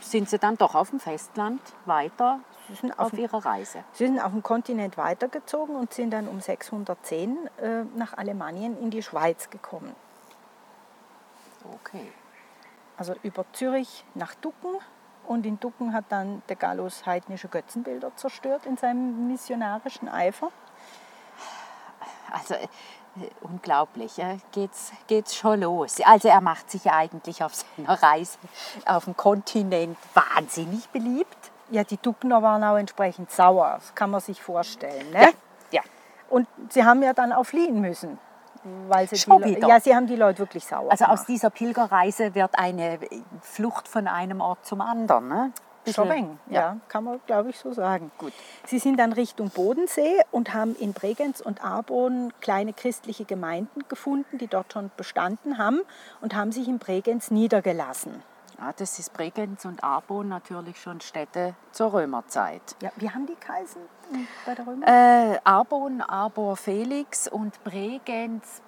sind 0.01 0.29
sie 0.29 0.39
dann 0.39 0.57
doch 0.57 0.75
auf 0.75 0.89
dem 0.89 0.99
Festland 0.99 1.61
weiter 1.85 2.39
auf 2.97 3.13
auf, 3.13 3.13
ihrer 3.13 3.45
Reise. 3.45 3.83
sie 3.93 4.07
sind 4.07 4.19
auf 4.19 4.31
dem 4.31 4.43
Kontinent 4.43 4.97
weitergezogen 4.97 5.75
und 5.75 5.93
sind 5.93 6.11
dann 6.11 6.27
um 6.27 6.41
610 6.41 7.49
äh, 7.57 7.83
nach 7.95 8.17
Alemannien 8.17 8.77
in 8.79 8.89
die 8.91 9.03
Schweiz 9.03 9.49
gekommen. 9.49 9.95
Okay. 11.73 12.11
also 12.97 13.15
über 13.23 13.45
Zürich 13.53 14.05
nach 14.13 14.35
Ducken. 14.35 14.77
Und 15.27 15.45
in 15.45 15.59
Ducken 15.59 15.93
hat 15.93 16.05
dann 16.09 16.41
der 16.49 16.55
Gallus 16.55 17.05
heidnische 17.05 17.47
Götzenbilder 17.47 18.15
zerstört 18.15 18.65
in 18.65 18.75
seinem 18.77 19.27
missionarischen 19.27 20.09
Eifer. 20.09 20.51
also 22.31 22.55
unglaublich, 23.41 24.17
ja, 24.17 24.37
geht's, 24.51 24.91
geht's 25.07 25.35
schon 25.35 25.61
los. 25.61 25.97
Also 26.05 26.27
er 26.29 26.41
macht 26.41 26.71
sich 26.71 26.85
ja 26.85 26.93
eigentlich 26.93 27.43
auf 27.43 27.53
seiner 27.55 28.01
Reise 28.01 28.37
auf 28.85 29.05
dem 29.05 29.15
Kontinent 29.17 29.97
wahnsinnig 30.13 30.87
beliebt. 30.89 31.51
Ja, 31.69 31.83
die 31.83 31.97
Duckner 31.97 32.41
waren 32.41 32.63
auch 32.63 32.77
entsprechend 32.77 33.31
sauer, 33.31 33.75
das 33.79 33.95
kann 33.95 34.09
man 34.11 34.21
sich 34.21 34.41
vorstellen. 34.41 35.09
Ne? 35.11 35.21
Ja, 35.21 35.29
ja. 35.71 35.81
Und 36.29 36.47
sie 36.69 36.83
haben 36.83 37.01
ja 37.03 37.13
dann 37.13 37.31
auch 37.33 37.45
fliehen 37.45 37.81
müssen. 37.81 38.17
Weil 38.87 39.07
sie 39.09 39.15
Schon 39.15 39.41
die, 39.41 39.55
Le-. 39.55 39.67
Ja, 39.67 39.79
sie 39.79 39.95
haben 39.95 40.05
die 40.05 40.15
Leute 40.15 40.39
wirklich 40.39 40.65
sauer 40.65 40.91
Also 40.91 41.05
aus 41.05 41.21
gemacht. 41.21 41.29
dieser 41.29 41.49
Pilgerreise 41.49 42.35
wird 42.35 42.51
eine 42.59 42.99
Flucht 43.41 43.87
von 43.87 44.07
einem 44.07 44.39
Ort 44.39 44.65
zum 44.65 44.81
anderen. 44.81 45.27
Ne? 45.29 45.51
Schon 45.87 46.07
Bisschen- 46.09 46.11
eng, 46.25 46.39
ja. 46.49 46.77
kann 46.89 47.03
man 47.03 47.19
glaube 47.25 47.49
ich 47.49 47.57
so 47.57 47.73
sagen. 47.73 48.11
Gut. 48.17 48.33
Sie 48.65 48.77
sind 48.79 48.97
dann 48.97 49.13
Richtung 49.13 49.49
Bodensee 49.49 50.21
und 50.31 50.53
haben 50.53 50.75
in 50.75 50.93
Bregenz 50.93 51.41
und 51.41 51.63
Arbon 51.63 52.31
kleine 52.39 52.73
christliche 52.73 53.25
Gemeinden 53.25 53.83
gefunden, 53.89 54.37
die 54.37 54.47
dort 54.47 54.73
schon 54.73 54.91
bestanden 54.95 55.57
haben 55.57 55.81
und 56.21 56.35
haben 56.35 56.51
sich 56.51 56.67
in 56.67 56.77
Bregenz 56.77 57.31
niedergelassen. 57.31 58.21
Ja, 58.59 58.71
das 58.77 58.99
ist 58.99 59.13
Bregenz 59.13 59.65
und 59.65 59.83
Arbon 59.83 60.29
natürlich 60.29 60.79
schon 60.79 61.01
Städte 61.01 61.55
zur 61.71 61.93
Römerzeit. 61.93 62.61
Ja, 62.79 62.91
wie 62.97 63.09
haben 63.09 63.25
die 63.25 63.35
geheißen 63.39 63.81
äh, 63.81 64.17
bei 64.45 64.53
der 64.53 64.67
Römer? 64.67 64.87
Äh, 64.87 65.39
Arbon, 65.43 66.01
Arbor 66.01 66.57
Felix 66.57 67.27
und 67.27 67.63
Bregenz, 67.63 68.61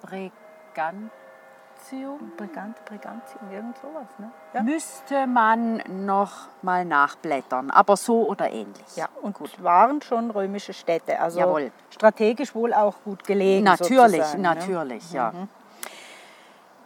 Bregantium. 1.90 2.32
Brigant, 2.36 2.84
Brigantium, 2.84 3.50
irgend 3.52 3.76
sowas. 3.78 4.06
Ne? 4.18 4.30
Ja. 4.52 4.62
Müsste 4.62 5.26
man 5.26 5.82
noch 6.04 6.48
mal 6.62 6.84
nachblättern, 6.84 7.70
aber 7.70 7.96
so 7.96 8.26
oder 8.28 8.50
ähnlich. 8.50 8.96
ja, 8.96 9.08
und 9.22 9.34
gut, 9.34 9.62
waren 9.62 10.00
schon 10.02 10.30
römische 10.30 10.72
Städte, 10.72 11.18
also 11.18 11.40
Jawohl. 11.40 11.72
strategisch 11.90 12.54
wohl 12.54 12.72
auch 12.72 12.94
gut 13.04 13.24
gelegen. 13.24 13.64
Natürlich, 13.64 14.34
ne? 14.34 14.40
natürlich, 14.40 15.12
ja. 15.12 15.32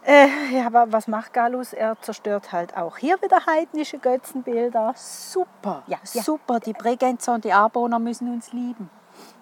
Äh, 0.03 0.27
ja, 0.51 0.65
aber 0.67 0.91
was 0.91 1.07
macht 1.07 1.33
Gallus? 1.33 1.73
Er 1.73 1.99
zerstört 2.01 2.51
halt 2.51 2.75
auch 2.75 2.97
hier 2.97 3.21
wieder 3.21 3.45
heidnische 3.45 3.99
Götzenbilder. 3.99 4.93
Super, 4.95 5.83
Ja, 5.87 5.97
ja. 6.13 6.21
super. 6.23 6.59
Die 6.59 6.73
Bregenzer 6.73 7.33
und 7.35 7.43
die 7.43 7.53
Arboner 7.53 7.99
müssen 7.99 8.33
uns 8.33 8.51
lieben. 8.53 8.89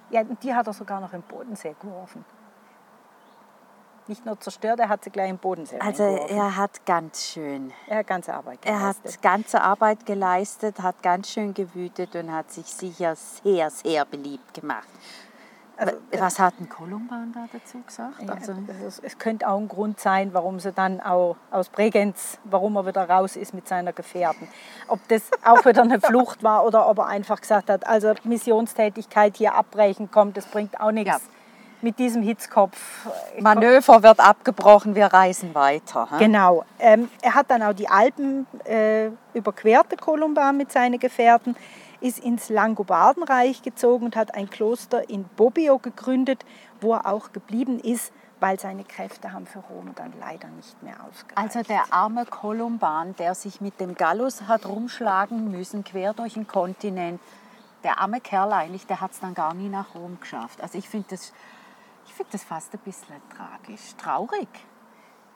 Ja, 0.09 0.23
die 0.23 0.53
hat 0.55 0.67
er 0.67 0.73
sogar 0.73 0.99
noch 0.99 1.13
im 1.13 1.21
Bodensee 1.21 1.75
geworfen. 1.79 2.25
Nicht 4.07 4.25
nur 4.25 4.39
zerstört, 4.39 4.79
er 4.79 4.89
hat 4.89 5.03
sie 5.03 5.09
gleich 5.09 5.29
im 5.29 5.37
Bodensee 5.37 5.79
Also 5.79 6.03
reingeworfen. 6.03 6.37
er 6.37 6.55
hat 6.55 6.85
ganz 6.85 7.25
schön, 7.25 7.73
Er 7.87 7.97
hat 7.99 8.07
ganze 8.07 8.33
Arbeit 8.33 8.59
er 8.65 8.79
hat 8.81 8.95
geleistet. 9.03 9.21
ganze 9.21 9.61
Arbeit 9.61 10.05
geleistet, 10.05 10.81
hat 10.81 11.03
ganz 11.03 11.29
schön 11.29 11.53
gewütet 11.53 12.15
und 12.15 12.31
hat 12.31 12.51
sich 12.51 12.65
sicher 12.67 13.15
sehr, 13.15 13.69
sehr 13.69 14.05
beliebt 14.05 14.53
gemacht. 14.53 14.87
Also, 15.79 15.93
Was 16.17 16.39
hat 16.39 16.55
ein 16.59 16.67
Kolumban 16.69 17.31
da 17.33 17.45
dazu 17.53 17.79
gesagt? 17.85 18.23
Ja, 18.23 18.33
Also, 18.33 18.53
ist, 18.87 18.99
es 19.03 19.19
könnte 19.19 19.47
auch 19.47 19.59
ein 19.59 19.67
Grund 19.67 19.99
sein, 19.99 20.33
warum 20.33 20.59
sie 20.59 20.71
dann 20.71 20.99
auch 21.01 21.35
aus 21.51 21.69
Bregenz, 21.69 22.39
warum 22.45 22.77
er 22.77 22.87
wieder 22.87 23.07
raus 23.07 23.35
ist 23.35 23.53
mit 23.53 23.67
seiner 23.67 23.93
Gefährten. 23.93 24.47
Ob 24.87 25.07
das 25.09 25.29
auch 25.45 25.63
wieder 25.65 25.83
eine 25.83 25.99
Flucht 26.01 26.41
war 26.41 26.65
oder 26.65 26.89
ob 26.89 26.97
er 26.97 27.05
einfach 27.05 27.41
gesagt 27.41 27.69
hat, 27.69 27.85
also 27.85 28.13
Missionstätigkeit 28.23 29.37
hier 29.37 29.53
abbrechen 29.53 30.09
kommt, 30.09 30.35
das 30.37 30.47
bringt 30.47 30.79
auch 30.79 30.91
nichts. 30.91 31.11
Ja. 31.11 31.19
Mit 31.81 31.99
diesem 31.99 32.23
Hitzkopf. 32.23 33.05
äh, 33.35 33.41
Manöver 33.41 34.01
wird 34.01 34.19
abgebrochen, 34.19 34.95
wir 34.95 35.07
reisen 35.07 35.53
weiter. 35.53 36.07
hä? 36.11 36.15
Genau. 36.19 36.65
Ähm, 36.79 37.09
er 37.21 37.35
hat 37.35 37.51
dann 37.51 37.61
auch 37.61 37.73
die 37.73 37.87
Alpen 37.87 38.47
äh, 38.65 39.09
überquert, 39.33 39.91
der 39.91 39.97
Kolumban 39.97 40.57
mit 40.57 40.71
seinen 40.71 40.99
Gefährten, 40.99 41.55
ist 42.01 42.19
ins 42.19 42.49
Langobardenreich 42.49 43.61
gezogen 43.61 44.05
und 44.05 44.15
hat 44.15 44.35
ein 44.35 44.49
Kloster 44.49 45.09
in 45.09 45.23
Bobbio 45.35 45.79
gegründet, 45.79 46.45
wo 46.81 46.93
er 46.93 47.05
auch 47.07 47.31
geblieben 47.31 47.79
ist, 47.79 48.11
weil 48.39 48.59
seine 48.59 48.83
Kräfte 48.83 49.33
haben 49.33 49.47
für 49.47 49.59
Rom 49.59 49.93
dann 49.95 50.13
leider 50.19 50.47
nicht 50.49 50.81
mehr 50.83 50.95
ausgereicht. 51.09 51.37
Also 51.37 51.63
der 51.63 51.85
arme 51.91 52.25
Kolumban, 52.25 53.15
der 53.15 53.33
sich 53.33 53.61
mit 53.61 53.79
dem 53.79 53.95
Gallus 53.95 54.43
hat 54.43 54.65
rumschlagen 54.67 55.51
müssen, 55.51 55.83
quer 55.83 56.13
durch 56.13 56.33
den 56.33 56.47
Kontinent. 56.47 57.19
Der 57.83 57.99
arme 57.99 58.19
Kerl 58.21 58.51
eigentlich, 58.53 58.85
der 58.85 59.01
hat 59.01 59.11
es 59.11 59.19
dann 59.19 59.33
gar 59.33 59.53
nie 59.53 59.69
nach 59.69 59.95
Rom 59.95 60.17
geschafft. 60.19 60.61
Also 60.61 60.77
ich 60.77 60.87
finde 60.89 61.07
das, 61.11 61.33
ich 62.07 62.13
find 62.13 62.33
das 62.33 62.43
fast 62.43 62.73
ein 62.73 62.79
bisschen 62.79 63.21
tragisch, 63.35 63.95
traurig. 63.97 64.47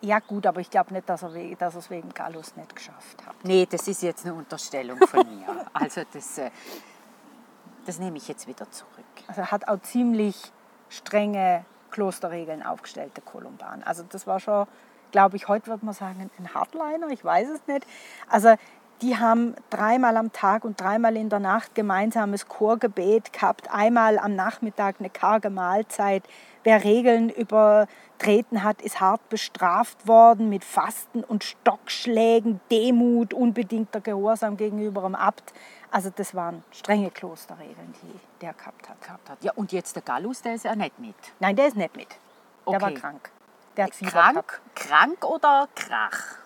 ja 0.01 0.19
gut, 0.19 0.47
aber 0.47 0.61
ich 0.61 0.69
glaube 0.69 0.93
nicht, 0.93 1.07
dass 1.07 1.21
er 1.23 1.33
we- 1.33 1.55
dass 1.55 1.75
er 1.75 1.79
es 1.79 1.89
wegen 1.91 2.09
Gallus 2.13 2.55
nicht 2.55 2.75
geschafft 2.75 3.23
hat. 3.25 3.35
Nee, 3.43 3.67
das 3.69 3.87
ist 3.87 4.01
jetzt 4.01 4.25
eine 4.25 4.33
Unterstellung 4.33 4.97
von 5.07 5.25
mir. 5.37 5.65
Also 5.73 6.01
das, 6.11 6.37
äh, 6.39 6.49
das 7.85 7.99
nehme 7.99 8.17
ich 8.17 8.27
jetzt 8.27 8.47
wieder 8.47 8.69
zurück. 8.71 8.89
Also 9.27 9.41
er 9.41 9.51
hat 9.51 9.67
auch 9.67 9.79
ziemlich 9.81 10.51
strenge 10.89 11.65
Klosterregeln 11.91 12.63
aufgestellt, 12.63 13.15
der 13.15 13.23
Kolumban. 13.23 13.83
Also 13.83 14.03
das 14.03 14.25
war 14.27 14.39
schon, 14.39 14.65
glaube 15.11 15.35
ich, 15.37 15.47
heute 15.47 15.67
würde 15.67 15.85
man 15.85 15.93
sagen, 15.93 16.29
ein 16.39 16.53
Hardliner, 16.53 17.07
ich 17.09 17.23
weiß 17.23 17.49
es 17.49 17.67
nicht. 17.67 17.85
Also 18.29 18.55
die 19.01 19.17
haben 19.17 19.55
dreimal 19.71 20.15
am 20.17 20.31
Tag 20.31 20.63
und 20.63 20.79
dreimal 20.79 21.17
in 21.17 21.29
der 21.29 21.39
Nacht 21.39 21.73
gemeinsames 21.75 22.47
Chorgebet 22.47 23.33
gehabt, 23.33 23.69
einmal 23.71 24.19
am 24.19 24.35
Nachmittag 24.35 24.97
eine 24.99 25.09
karge 25.09 25.49
Mahlzeit. 25.49 26.23
Wer 26.63 26.83
Regeln 26.83 27.29
übertreten 27.29 28.63
hat, 28.63 28.81
ist 28.81 28.99
hart 28.99 29.27
bestraft 29.29 30.07
worden 30.07 30.49
mit 30.49 30.63
Fasten 30.63 31.23
und 31.23 31.43
Stockschlägen, 31.43 32.59
Demut, 32.69 33.33
unbedingter 33.33 33.99
Gehorsam 33.99 34.57
gegenüber 34.57 35.01
dem 35.01 35.15
Abt. 35.15 35.53
Also 35.89 36.11
das 36.15 36.35
waren 36.35 36.63
strenge 36.71 37.09
Klosterregeln, 37.09 37.93
die 38.03 38.19
der 38.41 38.53
gehabt 38.53 38.87
hat. 38.89 39.01
Gehabt 39.01 39.29
hat. 39.29 39.43
Ja, 39.43 39.53
und 39.55 39.71
jetzt 39.71 39.95
der 39.95 40.03
Gallus, 40.03 40.41
der 40.41 40.55
ist 40.55 40.65
ja 40.65 40.75
nicht 40.75 40.99
mit. 40.99 41.15
Nein, 41.39 41.55
der 41.55 41.67
ist 41.67 41.75
nicht 41.75 41.95
mit. 41.95 42.09
Der 42.67 42.79
war 42.79 42.89
Okay. 42.89 42.99
krank. 42.99 43.31
Der 43.75 43.85
hat. 43.85 43.93
Krank, 43.93 44.61
krank 44.75 45.25
oder 45.25 45.67
krach? 45.75 46.37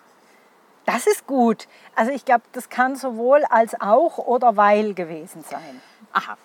Das 0.85 1.07
ist 1.07 1.25
gut. 1.27 1.67
Also 1.95 2.11
ich 2.11 2.23
glaube, 2.23 2.43
das 2.53 2.69
kann 2.69 2.95
sowohl 2.95 3.43
als 3.49 3.79
auch 3.81 4.17
oder 4.19 4.55
weil 4.55 4.93
gewesen 4.93 5.43
sein. 5.43 5.81
Aha. 6.13 6.37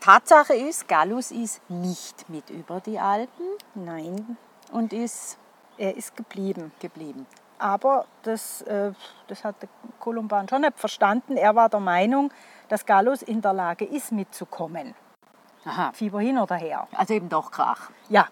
Tatsache 0.00 0.54
ist, 0.54 0.88
Gallus 0.88 1.30
ist 1.30 1.60
nicht 1.68 2.28
mit 2.28 2.50
über 2.50 2.80
die 2.80 2.98
Alpen 2.98 3.46
Nein, 3.74 4.36
und 4.72 4.92
ist 4.92 5.38
er 5.76 5.96
ist 5.96 6.16
geblieben. 6.16 6.72
geblieben. 6.80 7.26
Aber 7.58 8.06
das, 8.22 8.62
äh, 8.62 8.92
das 9.28 9.44
hat 9.44 9.60
der 9.62 9.68
Kolumban 9.98 10.48
schon 10.48 10.62
nicht 10.62 10.78
verstanden. 10.78 11.36
Er 11.36 11.54
war 11.54 11.68
der 11.68 11.80
Meinung, 11.80 12.32
dass 12.68 12.84
Gallus 12.86 13.22
in 13.22 13.42
der 13.42 13.52
Lage 13.52 13.84
ist, 13.84 14.12
mitzukommen. 14.12 14.94
Aha. 15.64 15.92
Fieber 15.92 16.20
hin 16.20 16.38
oder 16.38 16.56
her. 16.56 16.88
Also 16.96 17.14
eben 17.14 17.28
doch 17.28 17.50
Krach. 17.50 17.90
Ja, 18.08 18.28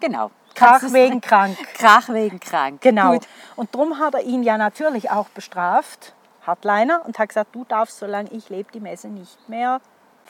Genau. 0.00 0.30
Krach 0.54 0.82
wegen 0.92 1.20
krank. 1.20 1.56
Krach 1.74 2.08
wegen 2.08 2.40
krank. 2.40 2.80
Genau. 2.80 3.12
Gut. 3.12 3.28
Und 3.54 3.74
darum 3.74 3.98
hat 3.98 4.14
er 4.14 4.22
ihn 4.22 4.42
ja 4.42 4.58
natürlich 4.58 5.10
auch 5.10 5.28
bestraft, 5.28 6.14
Hardliner, 6.46 7.02
und 7.06 7.18
hat 7.18 7.28
gesagt, 7.28 7.54
du 7.54 7.64
darfst, 7.64 7.98
solange 7.98 8.30
ich 8.30 8.48
lebe, 8.48 8.72
die 8.72 8.80
Messe 8.80 9.08
nicht 9.08 9.48
mehr 9.48 9.80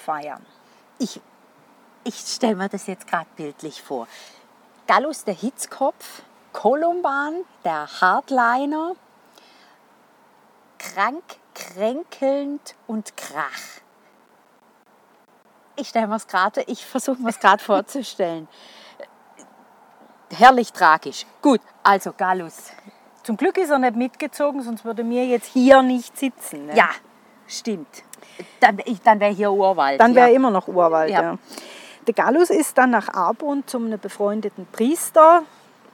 feiern. 0.01 0.45
Ich, 0.99 1.21
ich 2.05 2.17
stelle 2.17 2.57
mir 2.57 2.69
das 2.69 2.87
jetzt 2.87 3.07
gerade 3.07 3.29
bildlich 3.37 3.83
vor. 3.83 4.09
Gallus 4.87 5.25
der 5.25 5.35
Hitzkopf, 5.35 6.23
Kolumban 6.53 7.45
der 7.65 7.87
Hardliner, 8.01 8.97
krank, 10.79 11.23
kränkelnd 11.55 12.75
und 12.87 13.17
krach. 13.17 13.81
Ich 15.77 15.89
stelle 15.89 16.09
mir 16.09 16.17
es 16.17 16.27
gerade, 16.27 16.63
ich 16.63 16.85
versuche 16.85 17.23
mir 17.23 17.31
es 17.31 17.39
gerade 17.39 17.63
vorzustellen. 17.63 18.49
Herrlich 20.33 20.73
tragisch. 20.73 21.27
Gut, 21.41 21.61
also 21.83 22.13
Gallus. 22.13 22.73
Zum 23.23 23.37
Glück 23.37 23.59
ist 23.59 23.71
er 23.71 23.79
nicht 23.79 23.97
mitgezogen, 23.97 24.63
sonst 24.63 24.85
würde 24.85 25.05
mir 25.05 25.27
jetzt 25.27 25.47
hier 25.47 25.83
nicht 25.83 26.19
sitzen. 26.19 26.67
Ne? 26.67 26.77
Ja, 26.77 26.91
stimmt. 27.47 28.03
Dann, 28.61 28.81
dann 29.05 29.21
wäre 29.21 29.33
hier 29.33 29.53
Urwald. 29.53 30.01
Dann 30.01 30.15
wäre 30.15 30.31
ja. 30.31 30.37
immer 30.37 30.51
noch 30.51 30.69
Urwald. 30.69 31.11
Ja. 31.11 31.23
Ja. 31.23 31.39
Der 32.07 32.15
Gallus 32.15 32.51
ist 32.51 32.79
dann 32.79 32.91
nach 32.91 33.09
Arbon 33.09 33.65
zum 33.67 33.87
einem 33.87 33.99
befreundeten 33.99 34.67
Priester, 34.73 35.43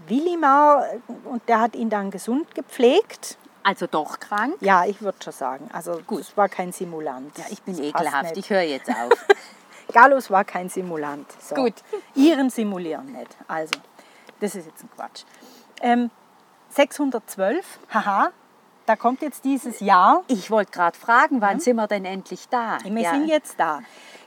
Willimar, 0.06 0.84
und 1.24 1.42
der 1.48 1.60
hat 1.60 1.74
ihn 1.74 1.90
dann 1.90 2.10
gesund 2.10 2.54
gepflegt. 2.54 3.36
Also 3.62 3.88
doch 3.88 4.20
krank. 4.20 4.54
Ja, 4.60 4.84
ich 4.84 5.02
würde 5.02 5.18
schon 5.22 5.32
sagen. 5.32 5.68
Also 5.72 6.00
Gut. 6.06 6.20
es 6.20 6.36
war 6.36 6.48
kein 6.48 6.70
Simulant. 6.70 7.36
Ja, 7.36 7.44
ich 7.50 7.60
bin 7.62 7.76
Das 7.76 7.84
ekelhaft. 7.84 8.36
Ich 8.36 8.48
höre 8.48 8.62
jetzt 8.62 8.88
auf. 8.88 9.10
Gallus 9.92 10.30
war 10.30 10.44
kein 10.44 10.68
Simulant. 10.68 11.26
So. 11.40 11.56
Gut. 11.56 11.74
Ihren 12.14 12.50
simulieren 12.50 13.06
nicht. 13.12 13.36
Also, 13.48 13.74
das 14.40 14.54
ist 14.54 14.66
jetzt 14.66 14.84
ein 14.84 14.90
Quatsch. 14.94 15.24
Ähm, 15.80 16.10
612, 16.70 17.78
haha, 17.92 18.30
da 18.86 18.96
kommt 18.96 19.20
jetzt 19.22 19.44
dieses 19.44 19.80
Jahr. 19.80 20.22
Ich 20.28 20.50
wollte 20.50 20.72
gerade 20.72 20.96
fragen, 20.96 21.40
wann 21.40 21.60
sind 21.60 21.76
wir 21.76 21.86
denn 21.86 22.04
endlich 22.04 22.48
da? 22.48 22.78
Wir 22.84 23.02
Ja. 23.02 23.10
sind 23.10 23.26
jetzt 23.28 23.58
da. 23.58 23.80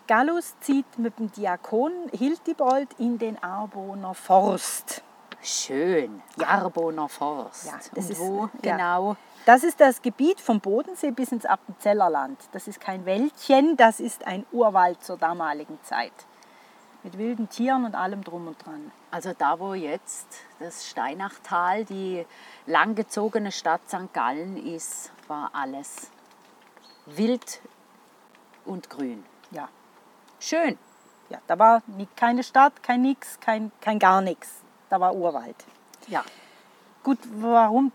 Gallus 0.07 0.55
zieht 0.59 0.97
mit 0.97 1.17
dem 1.19 1.31
Diakon 1.31 1.91
Hiltibold 2.11 2.89
in 2.97 3.17
den 3.17 3.41
Arboner 3.43 4.13
Forst. 4.13 5.03
Schön. 5.41 6.21
Arboner 6.45 7.07
Forst. 7.07 7.65
Ja, 7.67 7.73
das 7.93 8.09
ist- 8.09 8.19
wo 8.19 8.49
ja. 8.61 8.75
genau? 8.75 9.15
Das 9.45 9.63
ist 9.63 9.79
das 9.79 10.01
Gebiet 10.01 10.41
vom 10.41 10.59
Bodensee 10.59 11.11
bis 11.11 11.31
ins 11.31 11.45
Appenzellerland. 11.45 12.37
Das 12.51 12.67
ist 12.67 12.81
kein 12.81 13.05
Wäldchen, 13.05 13.77
das 13.77 13.99
ist 13.99 14.27
ein 14.27 14.45
Urwald 14.51 15.01
zur 15.03 15.17
damaligen 15.17 15.79
Zeit. 15.83 16.11
Mit 17.03 17.17
wilden 17.17 17.47
Tieren 17.49 17.85
und 17.85 17.95
allem 17.95 18.23
drum 18.23 18.47
und 18.47 18.65
dran. 18.65 18.91
Also 19.09 19.33
da, 19.37 19.59
wo 19.59 19.73
jetzt 19.73 20.27
das 20.59 20.87
Steinachtal, 20.87 21.85
die 21.85 22.25
langgezogene 22.65 23.51
Stadt 23.51 23.81
St. 23.87 24.13
Gallen 24.13 24.57
ist, 24.57 25.11
war 25.27 25.51
alles 25.53 26.11
wild 27.05 27.61
und 28.65 28.89
grün. 28.89 29.23
Ja. 29.51 29.69
Schön. 30.39 30.77
ja 31.29 31.39
da 31.47 31.57
war 31.57 31.81
keine 32.15 32.43
Stadt, 32.43 32.83
kein 32.83 33.01
Nix, 33.01 33.39
kein, 33.39 33.71
kein 33.81 33.99
gar 33.99 34.21
nichts. 34.21 34.61
Da 34.89 34.99
war 34.99 35.15
Urwald. 35.15 35.55
Ja. 36.07 36.23
Gut, 37.09 37.17
warum 37.41 37.91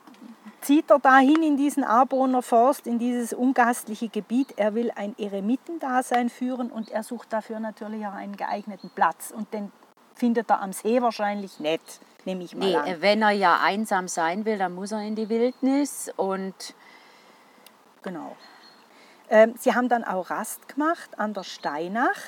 zieht 0.61 0.91
er 0.91 0.99
dahin 0.99 1.41
in 1.45 1.57
diesen 1.57 1.85
Arboner 1.85 2.43
Forst, 2.43 2.89
in 2.89 2.99
dieses 2.99 3.33
ungastliche 3.33 4.09
Gebiet? 4.09 4.55
Er 4.57 4.75
will 4.75 4.91
ein 4.97 5.15
Eremitendasein 5.17 6.29
führen 6.29 6.69
und 6.73 6.91
er 6.91 7.05
sucht 7.05 7.33
dafür 7.33 7.61
natürlich 7.61 8.05
auch 8.09 8.15
einen 8.15 8.37
geeigneten 8.37 8.91
Platz. 8.93 9.31
Und 9.31 9.55
den 9.55 9.71
findet 10.17 10.51
er 10.51 10.61
am 10.61 10.73
See 10.73 11.01
wahrscheinlich 11.01 11.61
nicht, 11.61 12.01
nehme 12.25 12.43
ich 12.43 12.57
mal 12.57 12.67
Nee, 12.67 12.75
an. 12.75 13.03
wenn 13.03 13.23
er 13.23 13.31
ja 13.31 13.61
einsam 13.63 14.09
sein 14.09 14.45
will, 14.47 14.59
dann 14.59 14.75
muss 14.75 14.91
er 14.91 15.03
in 15.03 15.15
die 15.15 15.29
Wildnis 15.29 16.13
und 16.17 16.75
Genau. 18.03 18.35
Ähm, 19.31 19.55
sie 19.57 19.77
haben 19.77 19.89
dann 19.89 20.03
auch 20.03 20.29
Rast 20.29 20.67
gemacht 20.67 21.21
an 21.21 21.35
der 21.35 21.45
Steinach. 21.45 22.19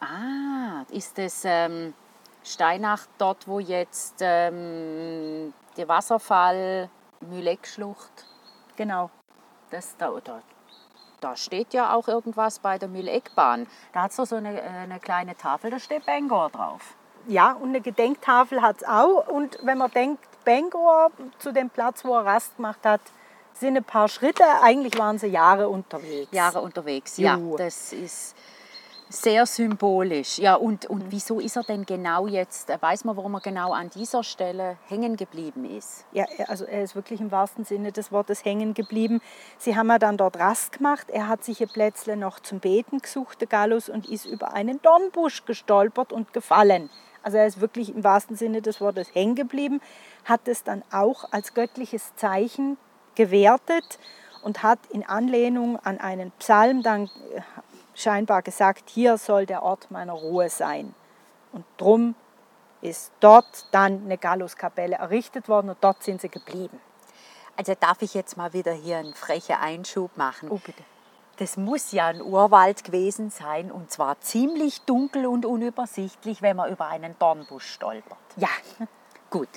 Ah, 0.00 0.86
ist 0.88 1.18
das 1.18 1.42
ähm, 1.44 1.92
Steinach 2.46 3.06
dort, 3.18 3.48
wo 3.48 3.58
jetzt 3.58 4.16
ähm, 4.20 5.52
der 5.76 5.88
Wasserfall 5.88 6.88
Mühleckschlucht, 7.20 8.26
Genau. 8.76 9.10
das 9.70 9.96
da, 9.96 10.10
da, 10.22 10.42
da 11.20 11.34
steht 11.36 11.74
ja 11.74 11.94
auch 11.94 12.08
irgendwas 12.08 12.58
bei 12.60 12.78
der 12.78 12.88
Mühleckbahn. 12.88 13.66
Da 13.92 14.02
hat 14.02 14.10
es 14.16 14.28
so 14.28 14.36
eine, 14.36 14.60
äh, 14.60 14.64
eine 14.64 15.00
kleine 15.00 15.36
Tafel, 15.36 15.70
da 15.70 15.78
steht 15.80 16.06
Bangor 16.06 16.50
drauf. 16.50 16.94
Ja, 17.26 17.52
und 17.54 17.70
eine 17.70 17.80
Gedenktafel 17.80 18.62
hat 18.62 18.76
es 18.82 18.84
auch. 18.88 19.26
Und 19.26 19.58
wenn 19.62 19.78
man 19.78 19.90
denkt, 19.90 20.24
Bangor 20.44 21.10
zu 21.38 21.52
dem 21.52 21.68
Platz, 21.70 22.04
wo 22.04 22.14
er 22.14 22.24
Rast 22.24 22.56
gemacht 22.56 22.78
hat, 22.84 23.00
sind 23.54 23.76
ein 23.76 23.82
paar 23.82 24.06
Schritte. 24.08 24.44
Eigentlich 24.62 24.96
waren 24.98 25.18
sie 25.18 25.26
Jahre 25.28 25.68
unterwegs. 25.68 26.28
Jahre 26.30 26.60
unterwegs. 26.60 27.16
Ja, 27.16 27.36
Jo. 27.36 27.56
das 27.56 27.92
ist 27.92 28.36
sehr 29.08 29.46
symbolisch. 29.46 30.38
Ja, 30.38 30.54
und, 30.54 30.86
und 30.86 31.10
wieso 31.10 31.38
ist 31.40 31.56
er 31.56 31.62
denn 31.62 31.86
genau 31.86 32.26
jetzt, 32.26 32.70
äh, 32.70 32.78
weiß 32.80 33.04
man, 33.04 33.16
warum 33.16 33.34
er 33.34 33.40
genau 33.40 33.72
an 33.72 33.90
dieser 33.90 34.24
Stelle 34.24 34.76
hängen 34.88 35.16
geblieben 35.16 35.64
ist? 35.64 36.04
Ja, 36.12 36.26
also 36.48 36.64
er 36.64 36.82
ist 36.82 36.94
wirklich 36.94 37.20
im 37.20 37.30
wahrsten 37.30 37.64
Sinne 37.64 37.92
des 37.92 38.10
Wortes 38.10 38.44
hängen 38.44 38.74
geblieben. 38.74 39.20
Sie 39.58 39.76
haben 39.76 39.88
ja 39.88 39.98
dann 39.98 40.16
dort 40.16 40.38
Rast 40.38 40.72
gemacht. 40.72 41.10
Er 41.10 41.28
hat 41.28 41.44
sich 41.44 41.60
ein 41.60 41.68
Plätzle 41.68 42.16
noch 42.16 42.40
zum 42.40 42.60
Beten 42.60 42.98
gesucht, 42.98 43.40
der 43.40 43.48
Gallus, 43.48 43.88
und 43.88 44.08
ist 44.08 44.26
über 44.26 44.52
einen 44.54 44.80
Dornbusch 44.82 45.44
gestolpert 45.44 46.12
und 46.12 46.32
gefallen. 46.32 46.90
Also 47.22 47.38
er 47.38 47.46
ist 47.46 47.60
wirklich 47.60 47.94
im 47.94 48.04
wahrsten 48.04 48.36
Sinne 48.36 48.62
des 48.62 48.80
Wortes 48.80 49.14
hängen 49.14 49.34
geblieben, 49.34 49.80
hat 50.24 50.46
es 50.46 50.62
dann 50.62 50.82
auch 50.92 51.24
als 51.32 51.54
göttliches 51.54 52.14
Zeichen 52.14 52.76
gewertet 53.16 53.98
und 54.42 54.62
hat 54.62 54.78
in 54.90 55.04
Anlehnung 55.04 55.76
an 55.80 55.98
einen 55.98 56.30
Psalm 56.38 56.84
dann 56.84 57.06
äh, 57.34 57.40
scheinbar 57.96 58.42
gesagt, 58.42 58.90
hier 58.90 59.18
soll 59.18 59.46
der 59.46 59.62
Ort 59.62 59.90
meiner 59.90 60.12
Ruhe 60.12 60.48
sein. 60.48 60.94
Und 61.52 61.64
drum 61.76 62.14
ist 62.82 63.10
dort 63.20 63.66
dann 63.72 64.04
eine 64.04 64.18
Galluskapelle 64.18 64.96
errichtet 64.96 65.48
worden 65.48 65.70
und 65.70 65.78
dort 65.80 66.02
sind 66.02 66.20
sie 66.20 66.28
geblieben. 66.28 66.80
Also 67.56 67.74
darf 67.78 68.02
ich 68.02 68.14
jetzt 68.14 68.36
mal 68.36 68.52
wieder 68.52 68.72
hier 68.72 68.98
einen 68.98 69.14
frechen 69.14 69.56
Einschub 69.56 70.16
machen? 70.16 70.50
Oh, 70.50 70.60
bitte. 70.64 70.82
Das 71.38 71.56
muss 71.56 71.92
ja 71.92 72.06
ein 72.06 72.22
Urwald 72.22 72.84
gewesen 72.84 73.30
sein 73.30 73.72
und 73.72 73.90
zwar 73.90 74.20
ziemlich 74.20 74.82
dunkel 74.82 75.26
und 75.26 75.44
unübersichtlich, 75.44 76.42
wenn 76.42 76.56
man 76.56 76.70
über 76.70 76.86
einen 76.86 77.18
Dornbusch 77.18 77.66
stolpert. 77.66 78.18
Ja, 78.36 78.48
Gut. 79.30 79.48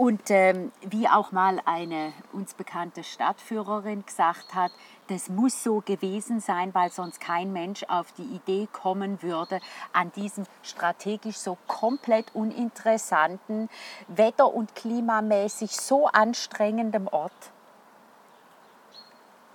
Und 0.00 0.30
ähm, 0.30 0.72
wie 0.80 1.06
auch 1.08 1.30
mal 1.30 1.60
eine 1.66 2.14
uns 2.32 2.54
bekannte 2.54 3.04
Stadtführerin 3.04 4.06
gesagt 4.06 4.54
hat, 4.54 4.72
das 5.08 5.28
muss 5.28 5.62
so 5.62 5.82
gewesen 5.82 6.40
sein, 6.40 6.74
weil 6.74 6.90
sonst 6.90 7.20
kein 7.20 7.52
Mensch 7.52 7.84
auf 7.86 8.10
die 8.12 8.22
Idee 8.22 8.66
kommen 8.72 9.22
würde, 9.22 9.60
an 9.92 10.10
diesem 10.12 10.46
strategisch 10.62 11.36
so 11.36 11.58
komplett 11.66 12.34
uninteressanten, 12.34 13.68
wetter- 14.08 14.54
und 14.54 14.74
klimamäßig 14.74 15.76
so 15.76 16.06
anstrengendem 16.06 17.06
Ort 17.06 17.52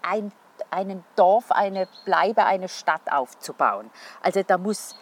ein, 0.03 0.31
einen 0.69 1.03
Dorf, 1.15 1.51
eine 1.51 1.87
Bleibe, 2.05 2.45
eine 2.45 2.69
Stadt 2.69 3.11
aufzubauen. 3.11 3.89
Also 4.21 4.43
da 4.43 4.59
muss, 4.59 4.95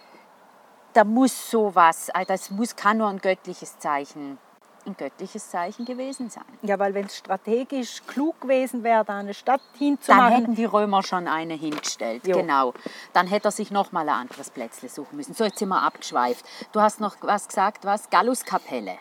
da 0.94 1.04
muss 1.04 1.52
sowas, 1.52 2.10
also 2.12 2.28
das 2.30 2.50
muss, 2.50 2.78
kann 2.78 3.00
nur 3.00 3.10
ein 3.10 3.20
göttliches 3.20 3.78
Zeichen, 3.78 4.40
ein 4.86 4.96
göttliches 4.98 5.50
Zeichen 5.50 5.86
gewesen 5.86 6.30
sein. 6.30 6.44
ja 6.62 6.78
weil 6.80 6.94
wenn 6.94 7.06
es 7.06 7.18
strategisch 7.18 8.02
klug 8.08 8.42
gewesen 8.42 8.84
wäre, 8.84 9.04
da 9.06 9.18
eine 9.18 9.34
Stadt 9.34 9.62
Dann 9.74 9.80
hinzumachen, 9.80 10.34
hätten 10.34 10.56
die 10.56 10.66
Römer 10.66 11.04
schon 11.04 11.28
eine 11.28 11.54
hingestellt, 11.54 12.28
Jo. 12.28 12.38
genau. 12.38 12.74
Dann 13.14 13.28
hätte 13.28 13.48
er 13.48 13.52
sich 13.52 13.72
noch 13.72 13.92
mal 13.92 14.08
ein 14.10 14.16
anderes 14.16 14.50
Plätzle 14.50 14.90
suchen 14.90 15.16
müssen. 15.18 15.34
So, 15.34 15.44
jetzt 15.46 15.60
sind 15.60 15.70
wir 15.70 15.82
abgeschweift. 15.82 16.46
Du 16.72 16.82
hast 16.82 17.00
noch 17.00 17.16
was 17.22 17.48
gesagt, 17.48 17.86
was? 17.86 18.10
Galluskapelle. 18.10 18.98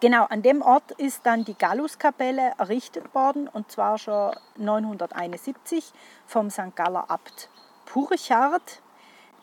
genau 0.00 0.24
an 0.24 0.42
dem 0.42 0.62
Ort 0.62 0.90
ist 0.92 1.24
dann 1.26 1.44
die 1.44 1.54
Galluskapelle 1.54 2.52
errichtet 2.58 3.14
worden 3.14 3.48
und 3.48 3.70
zwar 3.70 3.98
schon 3.98 4.32
971 4.56 5.92
vom 6.26 6.50
St. 6.50 6.74
Galler 6.74 7.10
Abt 7.10 7.48
Purchard. 7.86 8.80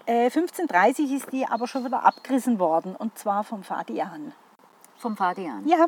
Äh, 0.05 0.25
1530 0.25 1.11
ist 1.11 1.31
die 1.31 1.45
aber 1.45 1.67
schon 1.67 1.85
wieder 1.85 2.03
abgerissen 2.03 2.59
worden 2.59 2.95
und 2.95 3.17
zwar 3.17 3.43
vom 3.43 3.63
Fadian. 3.63 4.33
Vom 4.99 5.15
Fadian. 5.17 5.65
Ja, 5.67 5.85